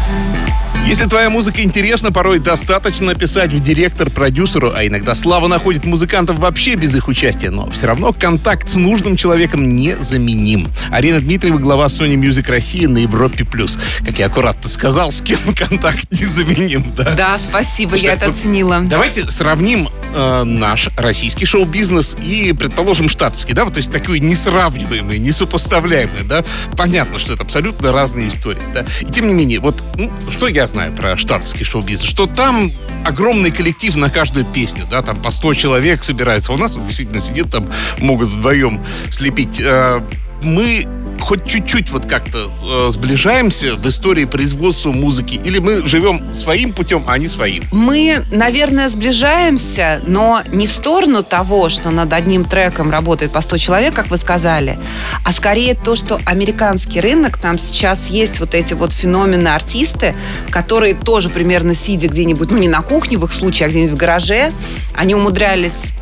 Если 0.91 1.05
твоя 1.05 1.29
музыка 1.29 1.63
интересна, 1.63 2.11
порой 2.11 2.39
достаточно 2.39 3.05
написать 3.05 3.53
в 3.53 3.63
директор 3.63 4.09
продюсеру, 4.09 4.73
а 4.75 4.85
иногда 4.85 5.15
Слава 5.15 5.47
находит 5.47 5.85
музыкантов 5.85 6.37
вообще 6.37 6.75
без 6.75 6.93
их 6.93 7.07
участия, 7.07 7.49
но 7.49 7.69
все 7.71 7.87
равно 7.87 8.11
контакт 8.11 8.69
с 8.69 8.75
нужным 8.75 9.15
человеком 9.15 9.73
незаменим. 9.73 10.67
Арина 10.91 11.21
Дмитриева, 11.21 11.59
глава 11.59 11.85
Sony 11.85 12.15
Music 12.15 12.45
России 12.51 12.87
на 12.87 12.97
Европе+. 12.97 13.45
плюс. 13.45 13.79
Как 14.05 14.19
я 14.19 14.25
аккуратно 14.25 14.67
сказал, 14.67 15.13
с 15.13 15.21
кем 15.21 15.39
контакт 15.55 16.11
незаменим, 16.11 16.91
да? 16.97 17.15
Да, 17.15 17.39
спасибо, 17.39 17.91
Слушай, 17.91 18.03
я 18.03 18.13
это 18.15 18.25
оценила. 18.25 18.81
Давайте 18.81 19.31
сравним 19.31 19.87
э, 20.13 20.43
наш 20.43 20.89
российский 20.97 21.45
шоу-бизнес 21.45 22.17
и, 22.21 22.51
предположим, 22.51 23.07
штатовский, 23.07 23.53
да, 23.53 23.63
вот, 23.63 23.75
то 23.75 23.77
есть 23.77 23.93
такой 23.93 24.19
несравниваемый, 24.19 25.19
несопоставляемый, 25.19 26.23
да. 26.23 26.43
Понятно, 26.75 27.17
что 27.17 27.31
это 27.31 27.43
абсолютно 27.43 27.93
разные 27.93 28.27
истории, 28.27 28.61
да. 28.73 28.85
И 28.99 29.05
тем 29.05 29.29
не 29.29 29.33
менее, 29.33 29.61
вот 29.61 29.81
ну, 29.95 30.11
что 30.29 30.49
я 30.49 30.67
знаю 30.67 30.80
про 30.89 31.17
штатовский 31.17 31.65
шоу-бизнес, 31.65 32.09
что 32.09 32.25
там 32.27 32.71
огромный 33.05 33.51
коллектив 33.51 33.95
на 33.95 34.09
каждую 34.09 34.45
песню, 34.45 34.85
да, 34.89 35.01
там 35.01 35.21
по 35.21 35.31
100 35.31 35.53
человек 35.53 36.03
собирается. 36.03 36.51
У 36.51 36.57
нас 36.57 36.75
вот 36.75 36.87
действительно 36.87 37.21
сидит 37.21 37.51
там, 37.51 37.69
могут 37.99 38.29
вдвоем 38.29 38.83
слепить. 39.09 39.61
Э, 39.63 40.01
мы 40.43 40.87
хоть 41.21 41.45
чуть-чуть 41.45 41.91
вот 41.91 42.05
как-то 42.05 42.49
э, 42.63 42.89
сближаемся 42.89 43.75
в 43.75 43.87
истории 43.87 44.25
производства 44.25 44.91
музыки, 44.91 45.39
или 45.43 45.59
мы 45.59 45.87
живем 45.87 46.33
своим 46.33 46.73
путем, 46.73 47.03
а 47.07 47.13
они 47.13 47.27
своим. 47.27 47.63
Мы, 47.71 48.23
наверное, 48.31 48.89
сближаемся, 48.89 50.01
но 50.07 50.41
не 50.51 50.67
в 50.67 50.71
сторону 50.71 51.23
того, 51.23 51.69
что 51.69 51.91
над 51.91 52.11
одним 52.11 52.43
треком 52.43 52.91
работает 52.91 53.31
по 53.31 53.41
100 53.41 53.57
человек, 53.57 53.93
как 53.93 54.09
вы 54.09 54.17
сказали, 54.17 54.79
а 55.23 55.31
скорее 55.31 55.75
то, 55.75 55.95
что 55.95 56.19
американский 56.25 56.99
рынок, 56.99 57.37
там 57.37 57.59
сейчас 57.59 58.07
есть 58.07 58.39
вот 58.39 58.55
эти 58.55 58.73
вот 58.73 58.91
феномены 58.91 59.49
артисты, 59.49 60.15
которые 60.49 60.95
тоже 60.95 61.29
примерно 61.29 61.75
сидя 61.75 62.07
где-нибудь, 62.07 62.51
ну 62.51 62.57
не 62.57 62.67
на 62.67 62.81
кухне 62.81 63.17
в 63.17 63.25
их 63.25 63.31
случае, 63.31 63.67
а 63.67 63.69
где-нибудь 63.69 63.93
в 63.93 63.97
гараже, 63.97 64.51
они 64.95 65.15
умудрялись 65.15 65.93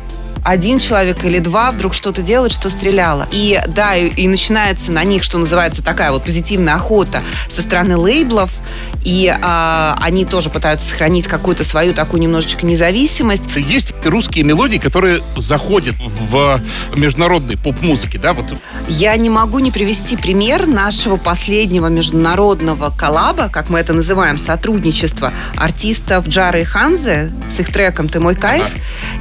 один 0.44 0.78
человек 0.78 1.24
или 1.24 1.38
два 1.38 1.70
вдруг 1.70 1.94
что-то 1.94 2.22
делать, 2.22 2.52
что 2.52 2.70
стреляло. 2.70 3.28
И 3.32 3.60
да, 3.68 3.94
и, 3.96 4.08
и 4.08 4.28
начинается 4.28 4.92
на 4.92 5.04
них, 5.04 5.22
что 5.22 5.38
называется, 5.38 5.82
такая 5.82 6.12
вот 6.12 6.24
позитивная 6.24 6.74
охота 6.74 7.22
со 7.48 7.62
стороны 7.62 7.96
лейблов, 7.96 8.52
и 9.04 9.34
а, 9.40 9.96
они 10.00 10.24
тоже 10.24 10.50
пытаются 10.50 10.88
сохранить 10.88 11.26
какую-то 11.26 11.64
свою 11.64 11.94
такую 11.94 12.20
немножечко 12.20 12.66
независимость. 12.66 13.44
Есть 13.56 13.94
русские 14.04 14.44
мелодии, 14.44 14.76
которые 14.76 15.22
заходят 15.36 15.94
в 15.98 16.60
международной 16.94 17.56
поп-музыке, 17.56 18.18
да, 18.18 18.32
вот 18.32 18.54
Я 18.88 19.16
не 19.16 19.30
могу 19.30 19.58
не 19.58 19.70
привести 19.70 20.16
пример 20.16 20.66
нашего 20.66 21.16
последнего 21.16 21.86
международного 21.86 22.90
коллаба, 22.90 23.48
как 23.48 23.70
мы 23.70 23.78
это 23.78 23.92
называем, 23.92 24.38
сотрудничества 24.38 25.32
артистов 25.56 26.28
Джары 26.28 26.62
и 26.62 26.64
Ханзе 26.64 27.32
с 27.48 27.58
их 27.60 27.72
треком 27.72 28.08
«Ты 28.08 28.20
мой 28.20 28.34
кайф». 28.34 28.66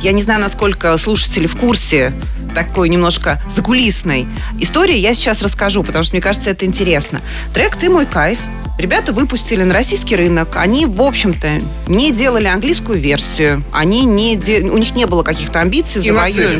Я 0.01 0.11
не 0.11 0.21
знаю, 0.21 0.41
насколько 0.41 0.97
слушатели 1.09 1.47
в 1.47 1.55
курсе 1.55 2.13
такой 2.53 2.87
немножко 2.87 3.41
закулисной 3.49 4.27
истории, 4.59 4.95
я 4.97 5.15
сейчас 5.15 5.41
расскажу, 5.41 5.81
потому 5.83 6.03
что 6.03 6.13
мне 6.15 6.21
кажется, 6.21 6.51
это 6.51 6.65
интересно. 6.67 7.19
Трек 7.51 7.75
«Ты 7.75 7.89
мой 7.89 8.05
кайф» 8.05 8.37
Ребята 8.77 9.11
выпустили 9.11 9.61
на 9.63 9.73
российский 9.73 10.15
рынок. 10.15 10.55
Они, 10.55 10.85
в 10.85 11.01
общем-то, 11.01 11.59
не 11.87 12.13
делали 12.13 12.45
английскую 12.45 12.97
версию. 12.97 13.61
Они 13.73 14.05
не 14.05 14.37
де- 14.37 14.61
У 14.61 14.77
них 14.77 14.95
не 14.95 15.05
было 15.05 15.21
каких-то 15.21 15.59
амбиций 15.59 15.99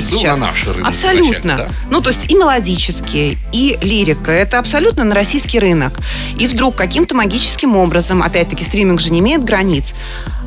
был 0.01 0.17
сейчас. 0.17 0.37
на 0.37 0.47
наш 0.47 0.65
рынок 0.67 0.85
Абсолютно. 0.85 1.55
да. 1.57 1.67
Ну, 1.89 2.01
то 2.01 2.09
есть 2.09 2.29
и 2.29 2.35
мелодические, 2.35 3.37
и 3.53 3.77
лирика. 3.81 4.33
Это 4.33 4.59
абсолютно 4.59 5.05
на 5.05 5.15
российский 5.15 5.59
рынок. 5.59 5.97
И 6.37 6.47
вдруг 6.47 6.75
каким-то 6.75 7.15
магическим 7.15 7.77
образом, 7.77 8.21
опять-таки, 8.21 8.65
стриминг 8.65 8.99
же 8.99 9.11
не 9.13 9.19
имеет 9.21 9.45
границ, 9.45 9.93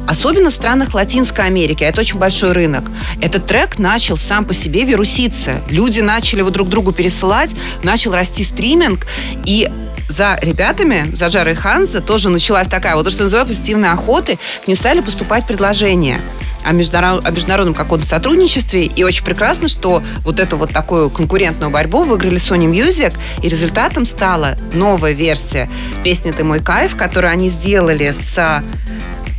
Особенно 0.07 0.51
в 0.51 0.53
странах 0.53 0.95
Латинской 0.95 1.47
Америки, 1.47 1.85
а 1.85 1.88
это 1.88 2.01
очень 2.01 2.19
большой 2.19 2.53
рынок. 2.53 2.85
Этот 3.21 3.47
трек 3.47 3.79
начал 3.79 4.17
сам 4.17 4.45
по 4.45 4.55
себе 4.55 4.85
вируситься. 4.85 5.62
Люди 5.71 6.01
начали 6.01 6.41
его 6.41 6.51
друг 6.51 6.69
другу 6.69 6.93
пересылать, 6.93 7.55
начал 7.83 8.12
расти 8.12 8.45
стриминг, 8.45 9.07
и 9.45 9.71
за 10.09 10.38
ребятами, 10.43 11.15
за 11.15 11.29
Джарой 11.29 11.55
Ханза, 11.55 12.01
тоже 12.03 12.29
началась 12.29 12.69
такая, 12.69 12.97
вот 12.97 13.05
то, 13.05 13.11
что 13.11 13.23
называют 13.23 13.49
позитивной 13.49 13.91
охоты, 13.91 14.38
к 14.65 14.69
ним 14.69 14.77
стали 14.77 15.01
поступать 15.01 15.47
предложения 15.47 16.19
о, 16.65 16.73
международ- 16.73 17.27
о 17.27 17.31
международном 17.31 17.75
каком-то 17.75 18.07
сотрудничестве. 18.07 18.85
И 18.85 19.05
очень 19.05 19.25
прекрасно, 19.25 19.69
что 19.69 20.03
вот 20.19 20.38
эту 20.38 20.57
вот 20.57 20.71
такую 20.71 21.11
конкурентную 21.11 21.71
борьбу 21.71 22.05
выиграли 22.05 22.37
Sony 22.37 22.71
Music, 22.71 23.15
и 23.43 23.49
результатом 23.49 24.05
стала 24.05 24.57
новая 24.75 25.12
версия 25.12 25.71
песни 26.05 26.31
«Ты 26.31 26.45
мой 26.45 26.61
кайф», 26.61 26.95
которую 26.97 27.33
они 27.33 27.49
сделали 27.49 28.12
с 28.12 28.62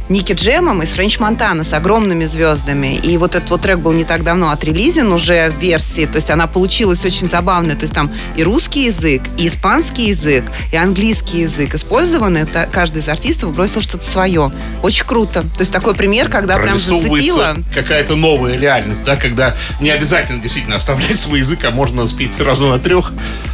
Ники 0.10 0.34
Джемом 0.34 0.84
из 0.84 0.92
Френч 0.92 1.20
Монтана 1.20 1.64
с 1.64 1.72
огромными 1.72 2.26
звездами. 2.26 2.98
И 2.98 3.18
вот 3.18 3.36
этот 3.36 3.50
вот 3.50 3.62
трек 3.62 3.80
был 3.80 3.94
не 3.94 4.04
так 4.04 4.24
давно 4.24 4.52
отрелизен 4.52 5.12
уже 5.14 5.50
в 5.50 5.62
версии. 5.62 6.06
То 6.06 6.18
есть 6.18 6.30
она 6.30 6.46
получилась 6.46 7.06
очень 7.06 7.30
забавная. 7.30 7.76
То 7.76 7.84
есть 7.84 7.94
там 7.94 8.12
и 8.36 8.44
русский 8.44 8.86
язык, 8.86 9.22
и 9.38 9.48
испанский 9.48 10.10
язык, 10.10 10.44
и 10.74 10.76
английский 10.76 11.42
язык 11.42 11.74
использованы. 11.76 12.40
Это 12.40 12.68
каждый 12.70 13.00
из 13.00 13.08
артистов 13.08 13.56
бросил 13.56 13.82
что-то 13.82 14.04
свое. 14.06 14.52
Очень 14.82 15.06
круто. 15.06 15.42
То 15.42 15.62
есть 15.62 15.72
такой 15.72 15.96
пример, 15.96 16.30
когда 16.30 16.58
прям 16.58 16.78
зацепило. 16.78 17.56
какая-то 17.74 18.16
новая 18.16 18.58
реальность, 18.58 19.04
да, 19.06 19.16
когда 19.16 19.56
не 19.80 19.90
обязательно 19.90 20.42
действительно 20.42 20.76
оставлять 20.76 21.18
свой 21.18 21.40
язык, 21.40 21.64
а 21.64 21.72
можно 21.72 22.06
спеть 22.08 22.36
сразу 22.36 22.68
на 22.68 22.78
трех. 22.78 23.14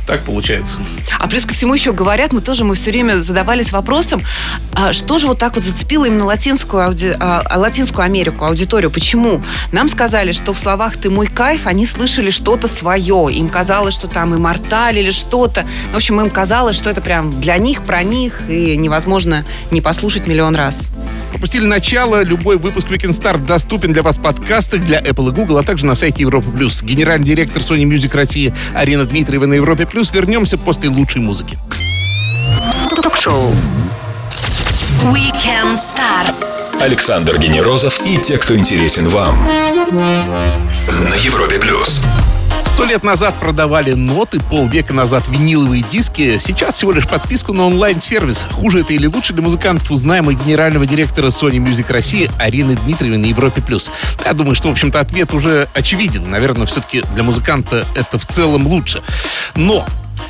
Так 0.10 0.22
получается. 0.22 0.78
А 1.20 1.28
плюс 1.28 1.46
ко 1.46 1.54
всему 1.54 1.76
еще 1.76 1.94
говорят, 1.94 2.34
мы 2.34 2.42
тоже 2.42 2.66
мы 2.66 2.74
все 2.74 2.90
время 2.90 3.20
задавались 3.20 3.72
вопросом, 3.72 4.24
а 4.74 4.92
что 4.92 5.20
же 5.20 5.28
вот 5.28 5.38
так 5.38 5.54
вот 5.54 5.64
зацепило 5.64 6.06
именно 6.06 6.26
латинскую, 6.26 6.82
ауди- 6.82 7.16
а, 7.20 7.44
а, 7.46 7.60
латинскую 7.60 8.06
Америку, 8.06 8.44
аудиторию? 8.44 8.90
Почему? 8.90 9.44
Нам 9.72 9.88
сказали, 9.88 10.32
что 10.32 10.54
в 10.54 10.58
словах 10.58 10.98
«ты 10.98 11.12
мой 11.12 11.28
кайф» 11.28 11.68
они 11.68 11.86
слышали 11.86 12.32
что-то 12.32 12.68
свое. 12.68 13.28
Им 13.32 13.50
казалось, 13.50 13.94
что 13.94 14.08
там 14.08 14.36
имморталь 14.36 14.98
или 14.98 15.12
что-то. 15.12 15.68
В 15.94 15.98
общем, 15.98 16.20
им 16.22 16.32
казалось, 16.32 16.76
что 16.76 16.90
это 16.90 17.02
прям 17.02 17.30
для 17.40 17.60
них, 17.60 17.84
про 17.84 18.02
них, 18.02 18.42
и 18.50 18.78
невозможно 18.78 19.46
не 19.70 19.80
послушать 19.80 20.26
миллион 20.26 20.56
раз. 20.56 20.88
Пропустили 21.30 21.66
начало. 21.66 22.24
Любой 22.24 22.58
выпуск 22.58 22.88
Weekend 22.88 23.12
Star 23.12 23.38
доступен 23.38 23.94
для 23.94 24.02
вас 24.02 24.18
в 24.18 24.22
подкастах 24.22 24.84
для 24.84 25.00
Apple 25.00 25.30
и 25.30 25.36
Google, 25.36 25.60
а 25.60 25.64
также 25.64 25.86
на 25.86 25.94
сайте 25.94 26.24
Европы 26.24 26.50
Плюс. 26.50 26.82
Генеральный 26.82 27.28
директор 27.28 27.62
Sony 27.62 27.84
Music 27.84 28.16
России 28.16 28.52
Арина 28.74 29.06
Дмитриева 29.06 29.46
на 29.46 29.54
Европе 29.54 29.86
Плюс. 29.86 29.99
Вернемся 30.00 30.58
после 30.58 30.90
лучшей 30.90 31.22
музыки. 31.22 31.58
Ток-шоу 33.04 33.54
Weekend 35.04 35.76
Star. 35.76 36.34
Александр 36.80 37.38
Генерозов 37.38 38.00
и 38.06 38.18
те, 38.18 38.38
кто 38.38 38.56
интересен 38.56 39.10
вам. 39.10 39.38
На 40.88 41.16
Европе 41.16 41.60
плюс. 41.60 42.02
Сто 42.80 42.88
лет 42.88 43.04
назад 43.04 43.36
продавали 43.42 43.92
ноты, 43.92 44.40
полвека 44.40 44.94
назад 44.94 45.28
виниловые 45.28 45.84
диски. 45.92 46.38
Сейчас 46.40 46.76
всего 46.76 46.94
лишь 46.94 47.10
подписку 47.10 47.52
на 47.52 47.66
онлайн-сервис. 47.66 48.46
Хуже 48.54 48.80
это 48.80 48.94
или 48.94 49.06
лучше 49.06 49.34
для 49.34 49.42
музыкантов 49.42 49.92
узнаем 49.92 50.28
у 50.28 50.32
генерального 50.32 50.86
директора 50.86 51.28
Sony 51.28 51.58
Music 51.58 51.92
России 51.92 52.32
Арины 52.40 52.78
Дмитриевой 52.78 53.18
на 53.18 53.26
Европе+. 53.26 53.62
плюс. 53.62 53.92
Я 54.24 54.32
думаю, 54.32 54.56
что, 54.56 54.70
в 54.70 54.72
общем-то, 54.72 54.98
ответ 55.02 55.34
уже 55.34 55.68
очевиден. 55.74 56.32
Наверное, 56.32 56.66
все-таки 56.68 57.04
для 57.14 57.24
музыканта 57.24 57.86
это 57.96 58.18
в 58.18 58.26
целом 58.26 58.66
лучше. 58.66 59.04
Но 59.56 59.86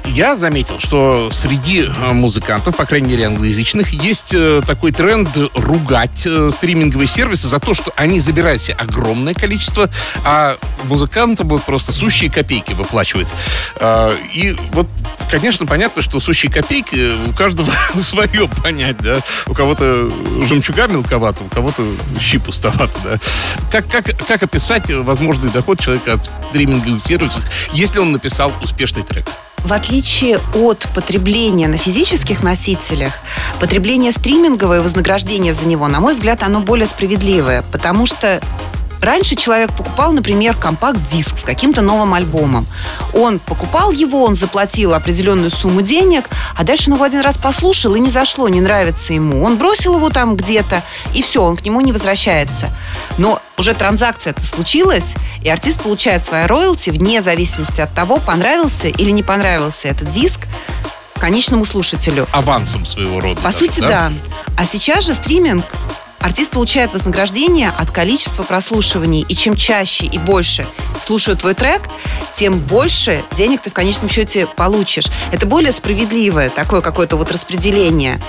я 0.05 0.35
заметил, 0.35 0.79
что 0.79 1.29
среди 1.31 1.83
э, 1.83 2.13
музыкантов, 2.13 2.75
по 2.75 2.85
крайней 2.85 3.09
мере 3.09 3.25
англоязычных, 3.25 3.93
есть 3.93 4.33
э, 4.33 4.61
такой 4.65 4.91
тренд 4.91 5.29
ругать 5.53 6.25
э, 6.25 6.49
стриминговые 6.51 7.07
сервисы 7.07 7.47
за 7.47 7.59
то, 7.59 7.73
что 7.73 7.93
они 7.95 8.19
забирают 8.19 8.61
себе 8.61 8.75
огромное 8.75 9.33
количество, 9.33 9.89
а 10.25 10.57
музыкантам 10.85 11.47
вот 11.47 11.63
просто 11.63 11.93
сущие 11.93 12.31
копейки 12.31 12.73
выплачивают. 12.73 13.27
И 14.33 14.55
вот, 14.73 14.87
конечно, 15.29 15.65
понятно, 15.65 16.01
что 16.01 16.19
сущие 16.19 16.51
копейки 16.51 17.13
у 17.27 17.33
каждого 17.33 17.71
свое 17.95 18.47
понять, 18.47 18.97
да. 18.97 19.19
У 19.47 19.53
кого-то 19.53 20.09
жемчуга 20.47 20.87
мелковато, 20.87 21.43
у 21.43 21.47
кого-то 21.47 21.83
щи 22.19 22.39
пустовато, 22.39 22.97
да. 23.03 23.19
Как, 23.71 23.87
как, 23.87 24.27
как 24.27 24.43
описать 24.43 24.91
возможный 24.91 25.49
доход 25.49 25.79
человека 25.79 26.13
от 26.13 26.29
стриминговых 26.49 27.05
сервисов, 27.05 27.43
если 27.73 27.99
он 27.99 28.11
написал 28.11 28.51
успешный 28.61 29.03
трек? 29.03 29.25
В 29.63 29.73
отличие 29.73 30.39
от 30.55 30.87
потребления 30.95 31.67
на 31.67 31.77
физических 31.77 32.43
носителях, 32.43 33.13
потребление 33.59 34.11
стриминговое 34.11 34.81
вознаграждение 34.81 35.53
за 35.53 35.67
него, 35.67 35.87
на 35.87 35.99
мой 35.99 36.13
взгляд, 36.13 36.43
оно 36.43 36.61
более 36.61 36.87
справедливое, 36.87 37.63
потому 37.71 38.05
что 38.05 38.41
Раньше 39.01 39.35
человек 39.35 39.71
покупал, 39.73 40.11
например, 40.11 40.55
компакт-диск 40.55 41.39
с 41.39 41.43
каким-то 41.43 41.81
новым 41.81 42.13
альбомом. 42.13 42.67
Он 43.13 43.39
покупал 43.39 43.91
его, 43.91 44.23
он 44.23 44.35
заплатил 44.35 44.93
определенную 44.93 45.51
сумму 45.51 45.81
денег, 45.81 46.29
а 46.55 46.63
дальше 46.63 46.89
он 46.89 46.95
его 46.95 47.05
один 47.05 47.21
раз 47.21 47.37
послушал 47.37 47.95
и 47.95 47.99
не 47.99 48.09
зашло, 48.09 48.49
не 48.49 48.61
нравится 48.61 49.13
ему. 49.13 49.43
Он 49.43 49.57
бросил 49.57 49.95
его 49.95 50.09
там 50.09 50.35
где-то, 50.35 50.83
и 51.13 51.21
все, 51.21 51.41
он 51.41 51.55
к 51.55 51.63
нему 51.63 51.81
не 51.81 51.91
возвращается. 51.91 52.69
Но 53.17 53.41
уже 53.57 53.73
транзакция 53.73 54.31
это 54.31 54.45
случилась, 54.45 55.13
и 55.43 55.49
артист 55.49 55.81
получает 55.81 56.23
свои 56.23 56.45
роялти 56.45 56.89
вне 56.89 57.21
зависимости 57.21 57.81
от 57.81 57.93
того, 57.93 58.17
понравился 58.17 58.87
или 58.87 59.11
не 59.11 59.23
понравился 59.23 59.87
этот 59.87 60.09
диск 60.09 60.41
конечному 61.19 61.65
слушателю. 61.65 62.27
Авансом 62.31 62.85
своего 62.85 63.19
рода. 63.19 63.41
По 63.41 63.51
даже, 63.51 63.57
сути, 63.59 63.79
да? 63.81 63.87
да. 63.87 64.11
А 64.57 64.65
сейчас 64.65 65.05
же 65.05 65.13
стриминг 65.13 65.65
Артист 66.19 66.51
получает 66.51 66.91
вознаграждение 66.91 67.69
от 67.69 67.91
количества 67.91 68.43
прослушиваний. 68.43 69.25
И 69.27 69.35
чем 69.35 69.55
чаще 69.55 70.05
и 70.05 70.17
больше 70.17 70.67
слушают 71.01 71.39
твой 71.39 71.53
трек, 71.53 71.81
тем 72.35 72.59
больше 72.59 73.23
денег 73.35 73.61
ты 73.61 73.69
в 73.69 73.73
конечном 73.73 74.09
счете 74.09 74.45
получишь. 74.45 75.07
Это 75.31 75.45
более 75.45 75.71
справедливое 75.71 76.49
такое 76.49 76.81
какое-то 76.81 77.15
вот 77.15 77.31
распределение. 77.31 78.21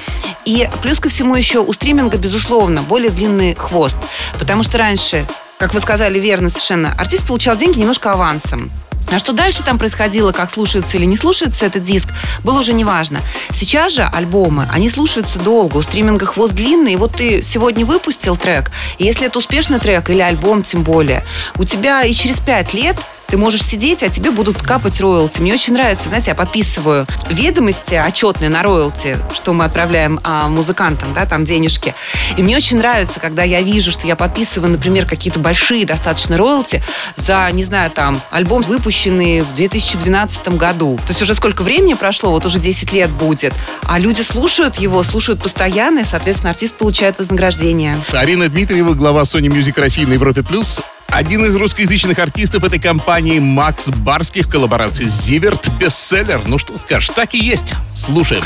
И 0.45 0.69
плюс 0.83 1.01
ко 1.01 1.09
всему 1.09 1.35
еще 1.35 1.61
у 1.61 1.73
стриминга, 1.73 2.17
безусловно, 2.17 2.83
более 2.83 3.11
длинный 3.11 3.55
хвост. 3.55 3.97
Потому 4.39 4.63
что 4.63 4.79
раньше, 4.79 5.27
как 5.59 5.75
вы 5.75 5.81
сказали 5.81 6.19
верно 6.19 6.49
совершенно, 6.49 6.95
артист 6.97 7.27
получал 7.27 7.57
деньги 7.57 7.79
немножко 7.79 8.13
авансом. 8.13 8.71
А 9.11 9.19
что 9.19 9.33
дальше 9.33 9.63
там 9.63 9.79
происходило, 9.79 10.33
как 10.33 10.51
слушается 10.51 10.97
или 10.97 11.05
не 11.05 11.17
слушается 11.17 11.67
этот 11.67 11.83
диск, 11.83 12.09
было 12.45 12.61
уже 12.61 12.73
неважно. 12.73 13.21
Сейчас 13.53 13.93
же 13.95 14.03
альбомы, 14.03 14.69
они 14.73 14.89
слушаются 14.89 15.39
долго, 15.39 15.79
у 15.79 15.83
стриминга 15.83 16.27
хвост 16.27 16.55
длинный, 16.55 16.93
и 16.93 16.97
вот 16.97 17.17
ты 17.17 17.43
сегодня 17.43 17.85
выпустил 17.85 18.37
трек, 18.37 18.71
и 18.99 19.05
если 19.05 19.27
это 19.27 19.39
успешный 19.39 19.81
трек 19.81 20.11
или 20.11 20.21
альбом 20.21 20.63
тем 20.63 20.83
более, 20.83 21.25
у 21.59 21.65
тебя 21.65 22.03
и 22.03 22.13
через 22.13 22.41
пять 22.41 22.73
лет 22.75 22.97
ты 23.31 23.37
можешь 23.37 23.63
сидеть, 23.63 24.03
а 24.03 24.09
тебе 24.09 24.33
будут 24.33 24.61
капать 24.61 25.01
роялти. 25.01 25.41
Мне 25.41 25.55
очень 25.55 25.75
нравится, 25.75 26.09
знаете, 26.09 26.31
я 26.31 26.35
подписываю 26.35 27.07
ведомости 27.29 27.95
отчетные 27.95 28.51
на 28.51 28.63
роялти, 28.63 29.17
что 29.33 29.53
мы 29.53 29.65
отправляем 29.65 30.21
а, 30.25 30.49
музыкантам, 30.49 31.15
да, 31.15 31.27
там 31.27 31.45
денежки. 31.45 31.95
И 32.37 32.43
мне 32.43 32.57
очень 32.57 32.79
нравится, 32.79 33.21
когда 33.21 33.45
я 33.45 33.63
вижу, 33.63 33.93
что 33.93 34.07
я 34.07 34.17
подписываю, 34.17 34.73
например, 34.73 35.07
какие-то 35.07 35.39
большие 35.39 35.87
достаточно 35.87 36.37
роялти 36.37 36.83
за, 37.17 37.49
не 37.53 37.63
знаю, 37.63 37.91
там, 37.93 38.21
альбом, 38.31 38.63
выпущенный 38.63 39.43
в 39.43 39.55
2012 39.55 40.49
году. 40.57 40.99
То 41.07 41.11
есть 41.11 41.23
уже 41.23 41.35
сколько 41.35 41.63
времени 41.63 41.95
прошло, 41.95 42.31
вот 42.33 42.45
уже 42.47 42.59
10 42.59 42.93
лет 42.93 43.11
будет. 43.11 43.55
А 43.85 43.99
люди 44.01 44.23
слушают 44.23 44.77
его, 44.77 45.03
слушают 45.05 45.41
постоянно, 45.41 46.01
и, 46.01 46.05
соответственно, 46.05 46.51
артист 46.51 46.75
получает 46.75 47.19
вознаграждение. 47.19 48.01
Арина 48.13 48.49
Дмитриева, 48.49 48.95
глава 48.95 49.23
Sony 49.23 49.47
Music 49.47 49.81
России 49.81 50.05
на 50.05 50.15
Европе+, 50.15 50.43
плюс 50.43 50.81
один 51.13 51.45
из 51.45 51.57
русскоязычных 51.57 52.19
артистов 52.19 52.65
этой 52.65 52.79
компании 52.79 53.39
Макс 53.39 53.89
Барских 53.89 54.47
в 54.47 54.51
коллаборации 54.51 55.05
с 55.05 55.23
Зиверт 55.23 55.69
бестселлер. 55.79 56.41
Ну 56.47 56.59
что 56.59 56.79
скажешь, 56.79 57.11
так 57.15 57.35
и 57.35 57.39
есть. 57.39 57.75
Слушаем. 57.95 58.43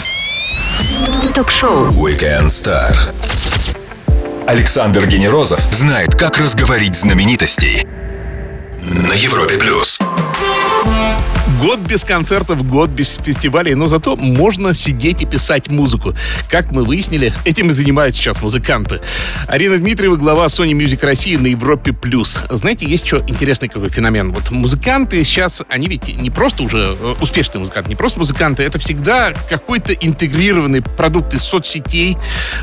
Ток-шоу 1.34 1.88
Weekend 1.88 2.46
Star. 2.46 2.94
Александр 4.46 5.06
Генерозов 5.06 5.60
знает, 5.72 6.14
как 6.14 6.38
разговорить 6.38 6.96
знаменитостей 6.96 7.86
на 8.84 9.14
Европе 9.14 9.56
плюс. 9.56 9.98
Год 11.60 11.80
без 11.80 12.04
концертов, 12.04 12.68
год 12.68 12.90
без 12.90 13.14
фестивалей, 13.16 13.74
но 13.74 13.88
зато 13.88 14.16
можно 14.16 14.74
сидеть 14.74 15.22
и 15.22 15.26
писать 15.26 15.68
музыку. 15.68 16.12
Как 16.50 16.70
мы 16.72 16.84
выяснили, 16.84 17.32
этим 17.46 17.70
и 17.70 17.72
занимаются 17.72 18.20
сейчас 18.20 18.42
музыканты. 18.42 19.00
Арина 19.48 19.78
Дмитриева, 19.78 20.16
глава 20.16 20.46
Sony 20.46 20.72
Music 20.72 21.02
России 21.04 21.36
на 21.36 21.46
Европе+. 21.46 21.94
плюс. 21.94 22.38
Знаете, 22.50 22.86
есть 22.86 23.04
еще 23.04 23.22
интересный 23.28 23.68
какой 23.68 23.88
феномен. 23.88 24.32
Вот 24.32 24.50
музыканты 24.50 25.24
сейчас, 25.24 25.62
они 25.70 25.88
ведь 25.88 26.20
не 26.20 26.28
просто 26.28 26.64
уже 26.64 26.96
э, 27.00 27.14
успешные 27.20 27.60
музыканты, 27.60 27.88
не 27.88 27.96
просто 27.96 28.18
музыканты, 28.18 28.62
это 28.62 28.78
всегда 28.78 29.32
какой-то 29.48 29.94
интегрированный 29.94 30.82
продукт 30.82 31.32
из 31.32 31.44
соцсетей, 31.44 32.18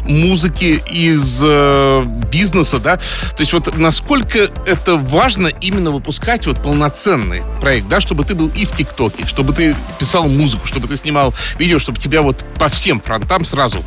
музыки, 0.05 0.79
из 0.91 1.41
э, 1.43 2.05
бизнеса, 2.31 2.79
да. 2.79 2.97
То 2.97 3.39
есть 3.39 3.53
вот 3.53 3.75
насколько 3.77 4.51
это 4.67 4.97
важно 4.97 5.47
именно 5.47 5.89
выпускать 5.89 6.10
вот 6.47 6.61
полноценный 6.61 7.43
проект, 7.59 7.87
да, 7.87 7.99
чтобы 7.99 8.23
ты 8.23 8.35
был 8.35 8.49
и 8.49 8.65
в 8.65 8.71
ТикТоке, 8.71 9.27
чтобы 9.27 9.53
ты 9.53 9.75
писал 9.99 10.27
музыку, 10.27 10.67
чтобы 10.67 10.87
ты 10.87 10.97
снимал 10.97 11.33
видео, 11.57 11.79
чтобы 11.79 11.99
тебя 11.99 12.21
вот 12.21 12.45
по 12.55 12.69
всем 12.69 13.01
фронтам 13.01 13.45
сразу 13.45 13.79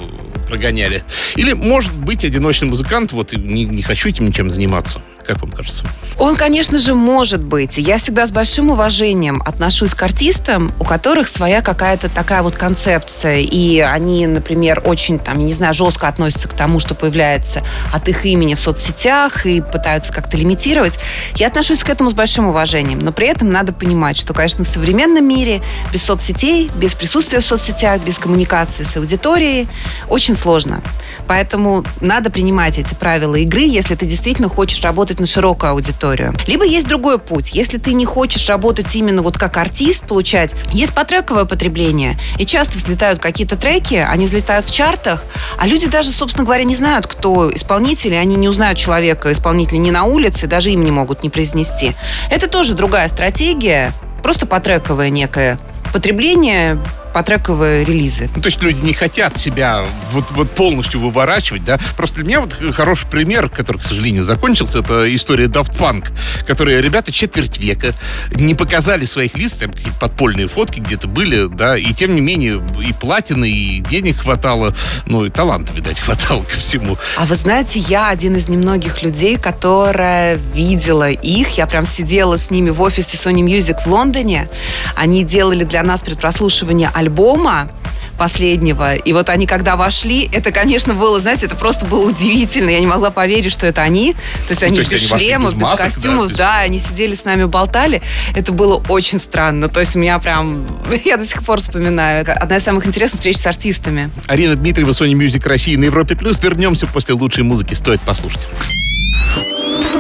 прогоняли. 0.49 1.03
Или, 1.37 1.53
может 1.53 1.95
быть, 1.95 2.25
одиночный 2.25 2.69
музыкант, 2.69 3.13
вот 3.13 3.33
не, 3.33 3.65
не 3.65 3.83
хочу 3.83 4.09
этим 4.09 4.27
ничем 4.27 4.51
заниматься. 4.51 5.01
Как 5.27 5.41
вам 5.41 5.51
кажется? 5.53 5.87
Он, 6.19 6.37
конечно 6.37 6.79
же, 6.79 6.95
может 6.95 7.43
быть. 7.43 7.79
Я 7.79 7.99
всегда 7.99 8.27
с 8.27 8.31
большим 8.31 8.71
уважением 8.71 9.43
отношусь 9.45 9.95
к 9.95 10.03
артистам, 10.03 10.71
у 10.79 10.85
которых 10.85 11.29
своя 11.29 11.63
какая-то 11.63 12.09
такая 12.09 12.43
вот 12.43 12.55
концепция. 12.55 13.39
И 13.39 13.79
они, 13.79 14.27
например, 14.27 14.83
очень, 14.85 15.19
там, 15.19 15.39
я 15.39 15.45
не 15.47 15.53
знаю, 15.53 15.73
жестко 15.73 16.09
относятся 16.09 16.49
к 16.49 16.53
тому, 16.53 16.79
что 16.79 16.95
появляется 16.95 17.63
от 17.93 18.09
их 18.09 18.27
имени 18.27 18.55
в 18.55 18.61
соцсетях 18.61 19.47
и 19.47 19.61
пытаются 19.61 20.13
как-то 20.13 20.37
лимитировать. 20.37 20.99
Я 21.37 21.49
отношусь 21.49 21.83
к 21.83 21.89
этому 21.89 22.11
с 22.11 22.15
большим 22.15 22.49
уважением. 22.49 22.99
Но 22.99 23.13
при 23.13 23.27
этом 23.27 23.51
надо 23.51 23.73
понимать, 23.73 24.17
что, 24.17 24.35
конечно, 24.35 24.65
в 24.65 24.69
современном 24.69 25.27
мире 25.27 25.63
без 25.93 26.03
соцсетей, 26.03 26.71
без 26.77 26.95
присутствия 26.95 27.41
в 27.41 27.45
соцсетях, 27.45 28.03
без 28.03 28.19
коммуникации 28.19 28.85
с 28.85 28.97
аудиторией 28.97 29.69
очень 30.09 30.37
сложно. 30.37 30.83
Поэтому 31.27 31.85
надо 32.01 32.31
принимать 32.31 32.79
эти 32.79 32.95
правила 32.95 33.37
игры, 33.37 33.63
если 33.63 33.95
ты 33.95 34.07
действительно 34.07 34.49
хочешь 34.49 34.83
работать 34.83 35.14
работать 35.15 35.21
на 35.21 35.27
широкую 35.27 35.71
аудиторию. 35.71 36.35
Либо 36.47 36.65
есть 36.65 36.87
другой 36.89 37.19
путь. 37.19 37.51
Если 37.55 37.79
ты 37.79 37.95
не 37.95 38.05
хочешь 38.05 38.49
работать 38.49 38.95
именно 38.97 39.23
вот 39.23 39.39
как 39.39 39.57
артист, 39.57 40.07
получать, 40.07 40.53
есть 40.73 40.95
потрековое 40.95 41.45
потребление. 41.45 42.19
И 42.39 42.47
часто 42.47 42.79
взлетают 42.79 43.21
какие-то 43.21 43.57
треки, 43.57 43.95
они 43.95 44.27
взлетают 44.27 44.67
в 44.67 44.75
чартах, 44.75 45.23
а 45.59 45.67
люди 45.67 45.87
даже, 45.87 46.11
собственно 46.11 46.45
говоря, 46.45 46.65
не 46.65 46.75
знают, 46.75 47.07
кто 47.07 47.55
исполнитель, 47.55 48.17
они 48.17 48.37
не 48.37 48.49
узнают 48.49 48.79
человека, 48.79 49.31
исполнителя 49.33 49.79
не 49.79 49.91
на 49.91 50.05
улице, 50.05 50.47
даже 50.47 50.71
им 50.71 50.85
не 50.85 50.91
могут 50.91 51.23
не 51.23 51.31
произнести. 51.31 51.93
Это 52.31 52.49
тоже 52.49 52.75
другая 52.75 53.09
стратегия, 53.09 53.93
просто 54.23 54.47
потрековая 54.47 55.11
некая 55.11 55.59
потребление 55.93 56.75
по 56.75 57.04
трековые 57.23 57.85
релизы. 57.85 58.29
Ну, 58.35 58.43
то 58.43 58.49
есть 58.49 58.63
люди 58.63 58.85
не 58.85 58.93
хотят 58.93 59.39
себя 59.39 59.85
вот, 60.13 60.25
вот 60.31 60.51
полностью 60.51 61.01
выворачивать, 61.01 61.65
да? 61.65 61.79
Просто 61.97 62.17
для 62.17 62.25
меня 62.25 62.41
вот 62.41 62.55
хороший 62.73 63.09
пример, 63.09 63.49
который, 63.49 63.79
к 63.79 63.85
сожалению, 63.85 64.25
закончился, 64.25 64.81
это 64.81 65.15
история 65.15 65.47
Daft 65.47 65.77
Punk, 65.79 66.07
которые 66.47 66.81
ребята 66.83 67.13
четверть 67.13 67.59
века 67.59 67.93
не 68.35 68.55
показали 68.55 69.05
своих 69.05 69.37
лиц, 69.37 69.55
там 69.55 69.73
какие-то 69.73 69.99
подпольные 69.99 70.49
фотки 70.49 70.81
где-то 70.81 71.09
были, 71.09 71.49
да, 71.49 71.77
и 71.77 71.93
тем 71.93 72.15
не 72.15 72.21
менее 72.21 72.65
и 72.87 72.93
платины, 72.93 73.49
и 73.49 73.81
денег 73.81 74.21
хватало, 74.23 74.75
ну 75.07 75.25
и 75.25 75.31
таланта, 75.31 75.73
видать, 75.73 76.01
хватало 76.01 76.43
ко 76.43 76.57
всему. 76.59 76.97
А 77.17 77.25
вы 77.25 77.37
знаете, 77.37 77.79
я 77.81 78.09
один 78.09 78.37
из 78.37 78.49
немногих 78.49 79.03
людей, 79.03 79.37
которая 79.37 80.39
видела 80.55 81.11
их, 81.11 81.51
я 81.51 81.67
прям 81.67 81.87
сидела 81.87 82.37
с 82.39 82.51
ними 82.51 82.71
в 82.71 82.81
офисе 82.81 83.17
Sony 83.17 83.43
Music 83.43 83.77
в 83.85 83.87
Лондоне, 83.87 84.49
они 84.95 85.25
делали 85.25 85.65
для 85.65 85.83
нас 85.83 86.03
предпрослушивание 86.03 86.91
альбома 87.05 87.69
последнего. 88.17 88.95
И 88.95 89.13
вот 89.13 89.29
они, 89.29 89.47
когда 89.47 89.75
вошли, 89.77 90.29
это, 90.33 90.53
конечно, 90.53 90.95
было, 90.95 91.19
знаете, 91.19 91.47
это 91.47 91.57
просто 91.57 91.85
было 91.85 92.07
удивительно. 92.07 92.71
Я 92.71 92.79
не 92.81 92.87
могла 92.87 93.11
поверить, 93.11 93.53
что 93.53 93.67
это 93.67 93.83
они. 93.83 94.13
То 94.13 94.51
есть 94.51 94.63
они 94.63 94.77
То 94.77 94.83
есть 94.83 94.93
без 94.93 95.13
они 95.13 95.21
шлемов, 95.25 95.51
без 95.53 95.59
без, 95.59 95.63
масок, 95.63 95.87
да, 95.87 95.95
костюмов, 95.95 96.31
да, 96.31 96.63
есть- 96.63 96.71
они 96.71 96.79
сидели 96.79 97.15
с 97.15 97.25
нами, 97.25 97.45
болтали. 97.45 98.03
Это 98.35 98.53
было 98.53 98.83
очень 98.89 99.19
странно. 99.19 99.69
То 99.69 99.81
есть 99.81 99.97
меня 99.97 100.19
прям... 100.21 100.65
Я 101.05 101.17
до 101.17 101.27
сих 101.27 101.45
пор 101.45 101.61
вспоминаю. 101.61 102.25
Одна 102.41 102.57
из 102.57 102.63
самых 102.63 102.87
интересных 102.87 103.19
встреч 103.19 103.37
с 103.37 103.47
артистами. 103.47 104.11
Арина 104.29 104.55
Дмитриева, 104.55 104.91
Sony 104.93 105.13
Music 105.13 105.47
России 105.49 105.75
на 105.77 105.85
Европе 105.85 106.15
Плюс. 106.15 106.41
Вернемся 106.41 106.87
после 106.87 107.15
лучшей 107.15 107.43
музыки. 107.43 107.75
Стоит 107.75 108.01
послушать. 108.03 108.47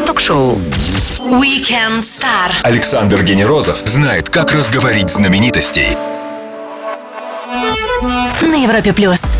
Ток-шоу. 0.07 0.61
Weekend 1.19 1.99
Star. 1.99 2.53
Александр 2.62 3.25
Генерозов 3.25 3.79
знает, 3.85 4.29
как 4.29 4.53
разговорить 4.53 5.11
знаменитостей. 5.11 5.97
На 8.02 8.57
Европе 8.57 8.92
плюс. 8.92 9.34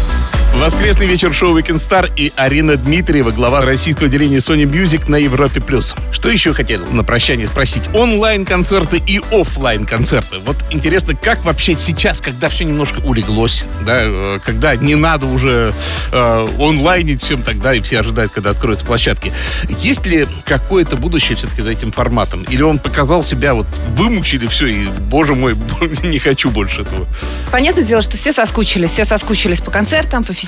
Воскресный 0.61 1.07
вечер 1.07 1.35
шоу 1.35 1.59
Weekend 1.59 1.77
Star 1.77 2.11
и 2.17 2.33
Арина 2.37 2.77
Дмитриева, 2.77 3.33
глава 3.33 3.61
российского 3.61 4.07
отделения 4.07 4.39
Sony 4.39 4.63
Music 4.63 5.11
на 5.11 5.17
Европе+. 5.17 5.61
плюс. 5.61 5.95
Что 6.13 6.31
еще 6.31 6.55
хотел 6.55 6.81
на 6.87 7.03
прощание 7.03 7.49
спросить? 7.49 7.83
Онлайн-концерты 7.93 9.03
и 9.05 9.21
оффлайн 9.31 9.85
концерты 9.85 10.39
Вот 10.39 10.57
интересно, 10.71 11.15
как 11.15 11.45
вообще 11.45 11.75
сейчас, 11.75 12.21
когда 12.21 12.49
все 12.49 12.65
немножко 12.65 13.01
улеглось, 13.01 13.67
да, 13.85 14.05
э, 14.05 14.39
когда 14.43 14.77
не 14.77 14.95
надо 14.95 15.27
уже 15.27 15.75
э, 16.13 16.47
онлайнить 16.59 17.23
всем 17.23 17.43
тогда, 17.43 17.75
и 17.75 17.81
все 17.81 18.01
ожидают, 18.01 18.33
когда 18.33 18.51
откроются 18.51 18.87
площадки. 18.87 19.33
Есть 19.81 20.07
ли 20.07 20.27
какое-то 20.47 20.97
будущее 20.97 21.37
все-таки 21.37 21.61
за 21.63 21.73
этим 21.73 21.93
форматом? 21.93 22.45
Или 22.45 22.63
он 22.63 22.79
показал 22.79 23.23
себя, 23.23 23.55
вот 23.55 23.67
вымучили 23.97 24.47
все, 24.47 24.69
и, 24.69 24.87
боже 24.87 25.35
мой, 25.35 25.57
не 26.05 26.21
хочу 26.21 26.49
больше 26.49 26.83
этого? 26.83 27.07
Понятное 27.51 27.85
дело, 27.85 28.01
что 28.01 28.17
все 28.17 28.33
соскучились. 28.33 28.93
Все 28.93 29.05
соскучились 29.05 29.61
по 29.61 29.73
концертам, 29.73 30.23
по 30.23 30.33
фестивалям. 30.33 30.44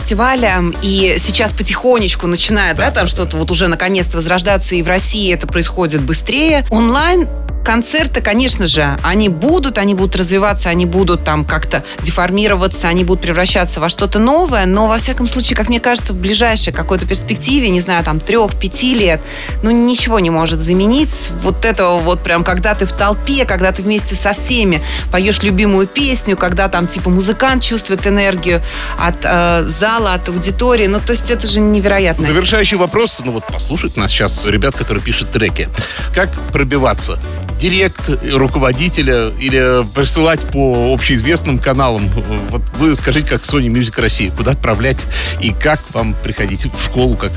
И 0.83 1.17
сейчас 1.19 1.53
потихонечку 1.53 2.27
начинает, 2.27 2.77
да, 2.77 2.91
там 2.91 3.07
что-то 3.07 3.37
вот 3.37 3.51
уже 3.51 3.69
наконец-то 3.69 4.17
возрождаться. 4.17 4.75
И 4.75 4.83
в 4.83 4.89
России 4.89 5.33
это 5.33 5.47
происходит 5.47 6.03
быстрее. 6.03 6.67
Онлайн 6.71 7.29
Концерты, 7.67 8.21
конечно 8.21 8.69
же, 8.69 8.97
они 9.03 9.29
будут, 9.29 9.77
они 9.77 9.95
будут 9.95 10.15
развиваться, 10.15 10.69
они 10.69 10.87
будут 10.87 11.25
там 11.25 11.45
как-то 11.45 11.83
деформироваться, 12.01 12.87
они 12.87 13.03
будут 13.03 13.23
превращаться 13.23 13.81
во 13.81 13.89
что-то 13.89 14.21
новое, 14.21 14.67
но 14.67 14.87
во 14.87 14.99
всяком 14.99 15.27
случае, 15.27 15.57
как 15.57 15.69
мне 15.69 15.81
кажется, 15.81 16.13
в 16.13 16.17
ближайшей 16.17 16.73
какой-то 16.73 17.07
перспективе, 17.07 17.69
не 17.71 17.81
знаю, 17.81 18.05
там 18.05 18.21
трех-пяти 18.21 18.95
лет, 18.95 19.21
ну 19.65 19.73
ничего 19.73 20.21
не 20.21 20.31
может 20.31 20.61
заменить 20.61 21.33
вот 21.43 21.65
этого 21.65 21.99
вот 21.99 22.23
прям, 22.23 22.45
когда 22.45 22.77
ты 22.77 22.87
в 22.87 22.93
толпе, 22.93 23.45
когда 23.45 23.73
ты 23.73 23.83
вместе 23.83 24.15
со 24.15 24.33
всеми 24.33 24.81
поешь 25.11 25.43
любимую 25.43 25.89
песню, 25.89 26.37
когда 26.37 26.69
там 26.69 26.87
типа 26.87 27.11
музыкант 27.11 27.65
чувствует 27.65 28.07
энергию 28.07 28.63
от 28.97 29.17
э, 29.25 29.65
зала, 29.67 30.15
от 30.15 30.29
аудитории, 30.29 30.87
ну 30.87 31.01
то 31.05 31.11
есть 31.11 31.33
это 31.33 31.45
же 31.49 31.59
невероятно. 31.59 32.25
Завершающий 32.25 32.77
вопрос. 32.77 33.21
Ну 33.25 33.33
вот 33.33 33.45
послушать 33.45 33.97
нас 33.97 34.13
сейчас 34.13 34.47
ребят, 34.47 34.77
которые 34.77 35.03
пишут 35.03 35.33
треки. 35.33 35.69
Как 36.15 36.31
пробиваться? 36.53 37.19
Директ 37.59 38.11
руководителя 38.33 39.31
или 39.38 39.85
присылать 39.95 40.40
по 40.40 40.92
общеизвестным 40.92 41.59
каналам? 41.59 42.09
Вот 42.51 42.62
вы 42.79 42.95
скажите, 42.95 43.29
как 43.29 43.42
Sony 43.42 43.69
Music 43.69 44.01
России, 44.01 44.31
куда 44.37 44.53
отправлять 44.53 45.07
и 45.40 45.53
как 45.53 45.81
вам 45.92 46.14
приходить 46.23 46.66
в 46.66 46.85
школу, 46.85 47.16
как 47.16 47.33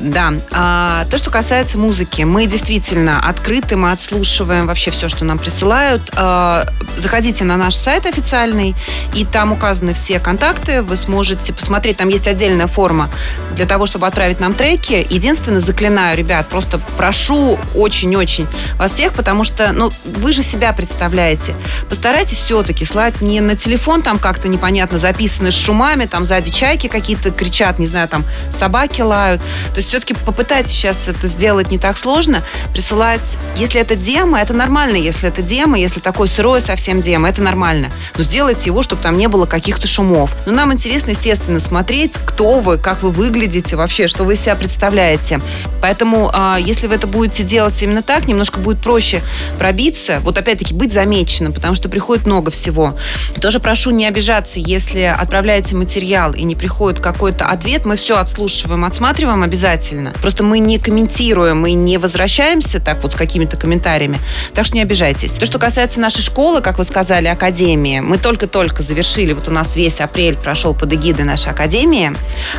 Да. 0.00 0.32
А, 0.50 1.04
то, 1.10 1.18
что 1.18 1.30
касается 1.30 1.76
музыки, 1.76 2.22
мы 2.22 2.46
действительно 2.46 3.20
открыты, 3.20 3.76
мы 3.76 3.92
отслушиваем 3.92 4.66
вообще 4.66 4.90
все, 4.90 5.08
что 5.10 5.26
нам 5.26 5.38
присылают. 5.38 6.02
А, 6.16 6.66
заходите 6.96 7.44
на 7.44 7.58
наш 7.58 7.74
сайт 7.74 8.06
официальный, 8.06 8.74
и 9.14 9.26
там 9.26 9.52
указаны 9.52 9.92
все 9.92 10.18
контакты. 10.18 10.82
Вы 10.82 10.96
сможете 10.96 11.52
посмотреть, 11.52 11.98
там 11.98 12.08
есть 12.08 12.26
отдельная 12.26 12.66
форма 12.66 13.10
для 13.54 13.66
того, 13.66 13.86
чтобы 13.86 14.06
отправить 14.06 14.40
нам 14.40 14.54
треки. 14.54 15.06
Единственное, 15.10 15.60
заклинаю, 15.60 16.16
ребят, 16.16 16.46
просто 16.48 16.80
прошу 16.96 17.58
очень-очень 17.74 18.46
вас 18.76 18.92
всех, 18.92 19.12
потому 19.12 19.44
что, 19.44 19.72
ну, 19.72 19.92
вы 20.04 20.32
же 20.32 20.42
себя 20.42 20.72
представляете. 20.72 21.54
Постарайтесь 21.90 22.38
все-таки 22.38 22.86
слать 22.86 23.20
не 23.20 23.42
на 23.42 23.54
телефон, 23.54 24.00
там 24.00 24.18
как-то 24.18 24.48
непонятно 24.48 24.98
записаны 24.98 25.52
с 25.52 25.54
шумами, 25.54 26.06
там 26.06 26.24
сзади 26.24 26.50
чайки 26.50 26.86
какие-то 26.86 27.30
кричат, 27.30 27.78
не 27.78 27.86
знаю, 27.86 28.08
там 28.08 28.24
собаки 28.50 29.02
лают. 29.02 29.42
То 29.74 29.76
есть 29.76 29.89
все-таки 29.90 30.14
попытайтесь 30.14 30.70
сейчас 30.70 31.08
это 31.08 31.26
сделать 31.26 31.72
не 31.72 31.78
так 31.78 31.98
сложно. 31.98 32.44
Присылать, 32.72 33.20
если 33.56 33.80
это 33.80 33.96
демо, 33.96 34.40
это 34.40 34.54
нормально. 34.54 34.94
Если 34.94 35.28
это 35.28 35.42
демо, 35.42 35.76
если 35.76 35.98
такой 35.98 36.28
сырой 36.28 36.60
совсем 36.60 37.02
демо, 37.02 37.28
это 37.28 37.42
нормально. 37.42 37.90
Но 38.16 38.22
сделайте 38.22 38.66
его, 38.66 38.84
чтобы 38.84 39.02
там 39.02 39.18
не 39.18 39.26
было 39.26 39.46
каких-то 39.46 39.88
шумов. 39.88 40.32
Но 40.46 40.52
нам 40.52 40.72
интересно, 40.72 41.10
естественно, 41.10 41.58
смотреть, 41.58 42.12
кто 42.24 42.60
вы, 42.60 42.78
как 42.78 43.02
вы 43.02 43.10
выглядите 43.10 43.74
вообще, 43.74 44.06
что 44.06 44.22
вы 44.22 44.34
из 44.34 44.40
себя 44.40 44.54
представляете. 44.54 45.40
Поэтому, 45.82 46.30
а, 46.32 46.56
если 46.60 46.86
вы 46.86 46.94
это 46.94 47.08
будете 47.08 47.42
делать 47.42 47.82
именно 47.82 48.04
так, 48.04 48.28
немножко 48.28 48.60
будет 48.60 48.78
проще 48.80 49.22
пробиться. 49.58 50.20
Вот 50.20 50.38
опять-таки 50.38 50.72
быть 50.72 50.92
замеченным, 50.92 51.52
потому 51.52 51.74
что 51.74 51.88
приходит 51.88 52.26
много 52.26 52.52
всего. 52.52 52.96
Тоже 53.40 53.58
прошу 53.58 53.90
не 53.90 54.06
обижаться, 54.06 54.60
если 54.60 55.00
отправляете 55.00 55.74
материал 55.74 56.32
и 56.32 56.44
не 56.44 56.54
приходит 56.54 57.00
какой-то 57.00 57.46
ответ, 57.46 57.84
мы 57.84 57.96
все 57.96 58.18
отслушиваем, 58.18 58.84
отсматриваем 58.84 59.42
обязательно. 59.42 59.79
Просто 60.20 60.44
мы 60.44 60.58
не 60.58 60.78
комментируем, 60.78 61.60
мы 61.60 61.72
не 61.72 61.98
возвращаемся 61.98 62.80
так 62.80 63.02
вот 63.02 63.12
с 63.12 63.16
какими-то 63.16 63.56
комментариями. 63.56 64.18
Так 64.54 64.66
что 64.66 64.76
не 64.76 64.82
обижайтесь. 64.82 65.32
То, 65.32 65.46
что 65.46 65.58
касается 65.58 66.00
нашей 66.00 66.22
школы, 66.22 66.60
как 66.60 66.78
вы 66.78 66.84
сказали, 66.84 67.28
академии, 67.28 68.00
мы 68.00 68.18
только-только 68.18 68.82
завершили, 68.82 69.32
вот 69.32 69.48
у 69.48 69.52
нас 69.52 69.76
весь 69.76 70.00
апрель 70.00 70.36
прошел 70.36 70.74
под 70.74 70.92
эгидой 70.92 71.24
нашей 71.24 71.52
академии, 71.52 72.12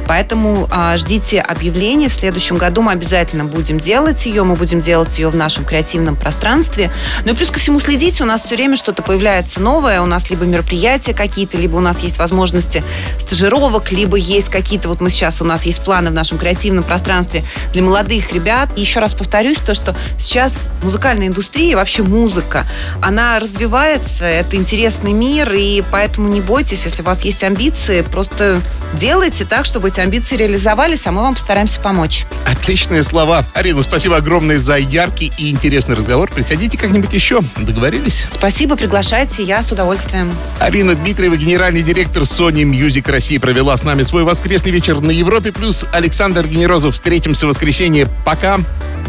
поэтому 0.08 0.68
а, 0.72 0.98
ждите 0.98 1.40
объявления. 1.40 2.10
В 2.10 2.14
следующем 2.14 2.58
году 2.58 2.82
мы 2.82 2.92
обязательно 2.92 3.46
будем 3.46 3.80
делать 3.80 4.26
ее, 4.26 4.44
мы 4.44 4.56
будем 4.56 4.82
делать 4.82 5.18
ее 5.18 5.30
в 5.30 5.36
нашем 5.36 5.66
креативном 5.66 6.16
пространстве. 6.16 6.92
Ну 7.26 7.34
и 7.34 7.36
плюс 7.36 7.52
ко 7.52 7.60
всему 7.60 7.80
следите, 7.80 8.24
у 8.24 8.26
нас 8.26 8.46
все 8.46 8.56
время 8.56 8.76
что-то 8.76 9.04
появляется 9.04 9.62
новое, 9.62 10.02
у 10.02 10.06
нас 10.06 10.30
либо 10.30 10.46
мероприятия 10.46 11.14
какие-то, 11.14 11.58
либо 11.58 11.78
у 11.78 11.82
нас 11.82 12.00
есть 12.00 12.18
возможности 12.18 12.84
стажировок, 13.20 13.92
либо 13.92 14.18
есть 14.18 14.50
какие-то, 14.50 14.90
вот 14.90 15.02
мы 15.02 15.10
сейчас, 15.10 15.42
у 15.42 15.46
нас 15.46 15.66
есть 15.66 15.84
планы 15.84 16.10
в 16.10 16.14
нашем 16.14 16.38
креативном 16.38 16.84
пространстве 17.12 17.44
для 17.74 17.84
молодых 17.84 18.32
ребят. 18.32 18.70
И 18.76 18.82
еще 18.82 19.00
раз 19.00 19.14
повторюсь, 19.14 19.58
то, 19.58 19.74
что 19.74 19.96
сейчас 20.18 20.70
музыкальная 20.82 21.28
индустрия, 21.28 21.76
вообще 21.76 22.04
музыка, 22.04 22.66
она 23.02 23.40
развивается, 23.40 24.26
это 24.26 24.56
интересный 24.56 25.12
мир, 25.12 25.52
и 25.54 25.84
поэтому 25.92 26.30
не 26.30 26.40
бойтесь, 26.40 26.86
если 26.86 27.02
у 27.02 27.06
вас 27.06 27.24
есть 27.24 27.44
амбиции, 27.44 28.02
просто 28.02 28.62
делайте 28.94 29.46
так, 29.46 29.66
чтобы 29.66 29.90
эти 29.90 30.00
амбиции 30.00 30.38
реализовались, 30.38 31.06
а 31.06 31.12
мы 31.12 31.22
вам 31.22 31.34
постараемся 31.34 31.82
помочь. 31.82 32.26
Отличные 32.46 33.04
слова. 33.04 33.44
Арина, 33.54 33.84
спасибо 33.84 34.18
огромное 34.18 34.60
за 34.60 34.78
яркий 34.78 35.32
и 35.38 35.50
интересный 35.50 35.96
разговор. 35.96 36.30
Приходите 36.34 36.78
как-нибудь 36.78 37.12
еще. 37.14 37.42
Договорились? 37.58 38.28
Спасибо, 38.32 38.76
приглашайте, 38.76 39.44
я 39.44 39.64
с 39.64 39.72
удовольствием. 39.72 40.32
Арина 40.60 40.96
Дмитриева, 40.96 41.36
генеральный 41.36 41.84
директор 41.84 42.24
Sony 42.24 42.64
Music 42.64 43.10
России, 43.12 43.38
провела 43.38 43.76
с 43.76 43.84
нами 43.84 44.04
свой 44.04 44.24
воскресный 44.24 44.72
вечер 44.72 45.02
на 45.02 45.12
Европе+. 45.12 45.52
плюс 45.52 45.86
Александр 45.92 46.48
Генерозов. 46.48 47.01
Встретимся 47.02 47.48
в 47.48 47.50
воскресенье. 47.50 48.08
Пока. 48.24 48.60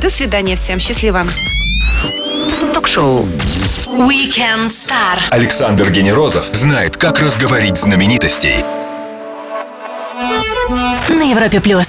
До 0.01 0.09
свидания 0.09 0.57
всем, 0.57 0.81
счастливо. 0.81 1.27
Ток-шоу. 2.73 3.29
Weekend 3.87 4.65
Star. 4.65 5.19
Александр 5.29 5.91
Генерозов 5.91 6.47
знает, 6.55 6.97
как 6.97 7.21
разговорить 7.21 7.77
знаменитостей. 7.77 8.65
На 11.11 11.31
Европе 11.31 11.61
плюс. 11.61 11.87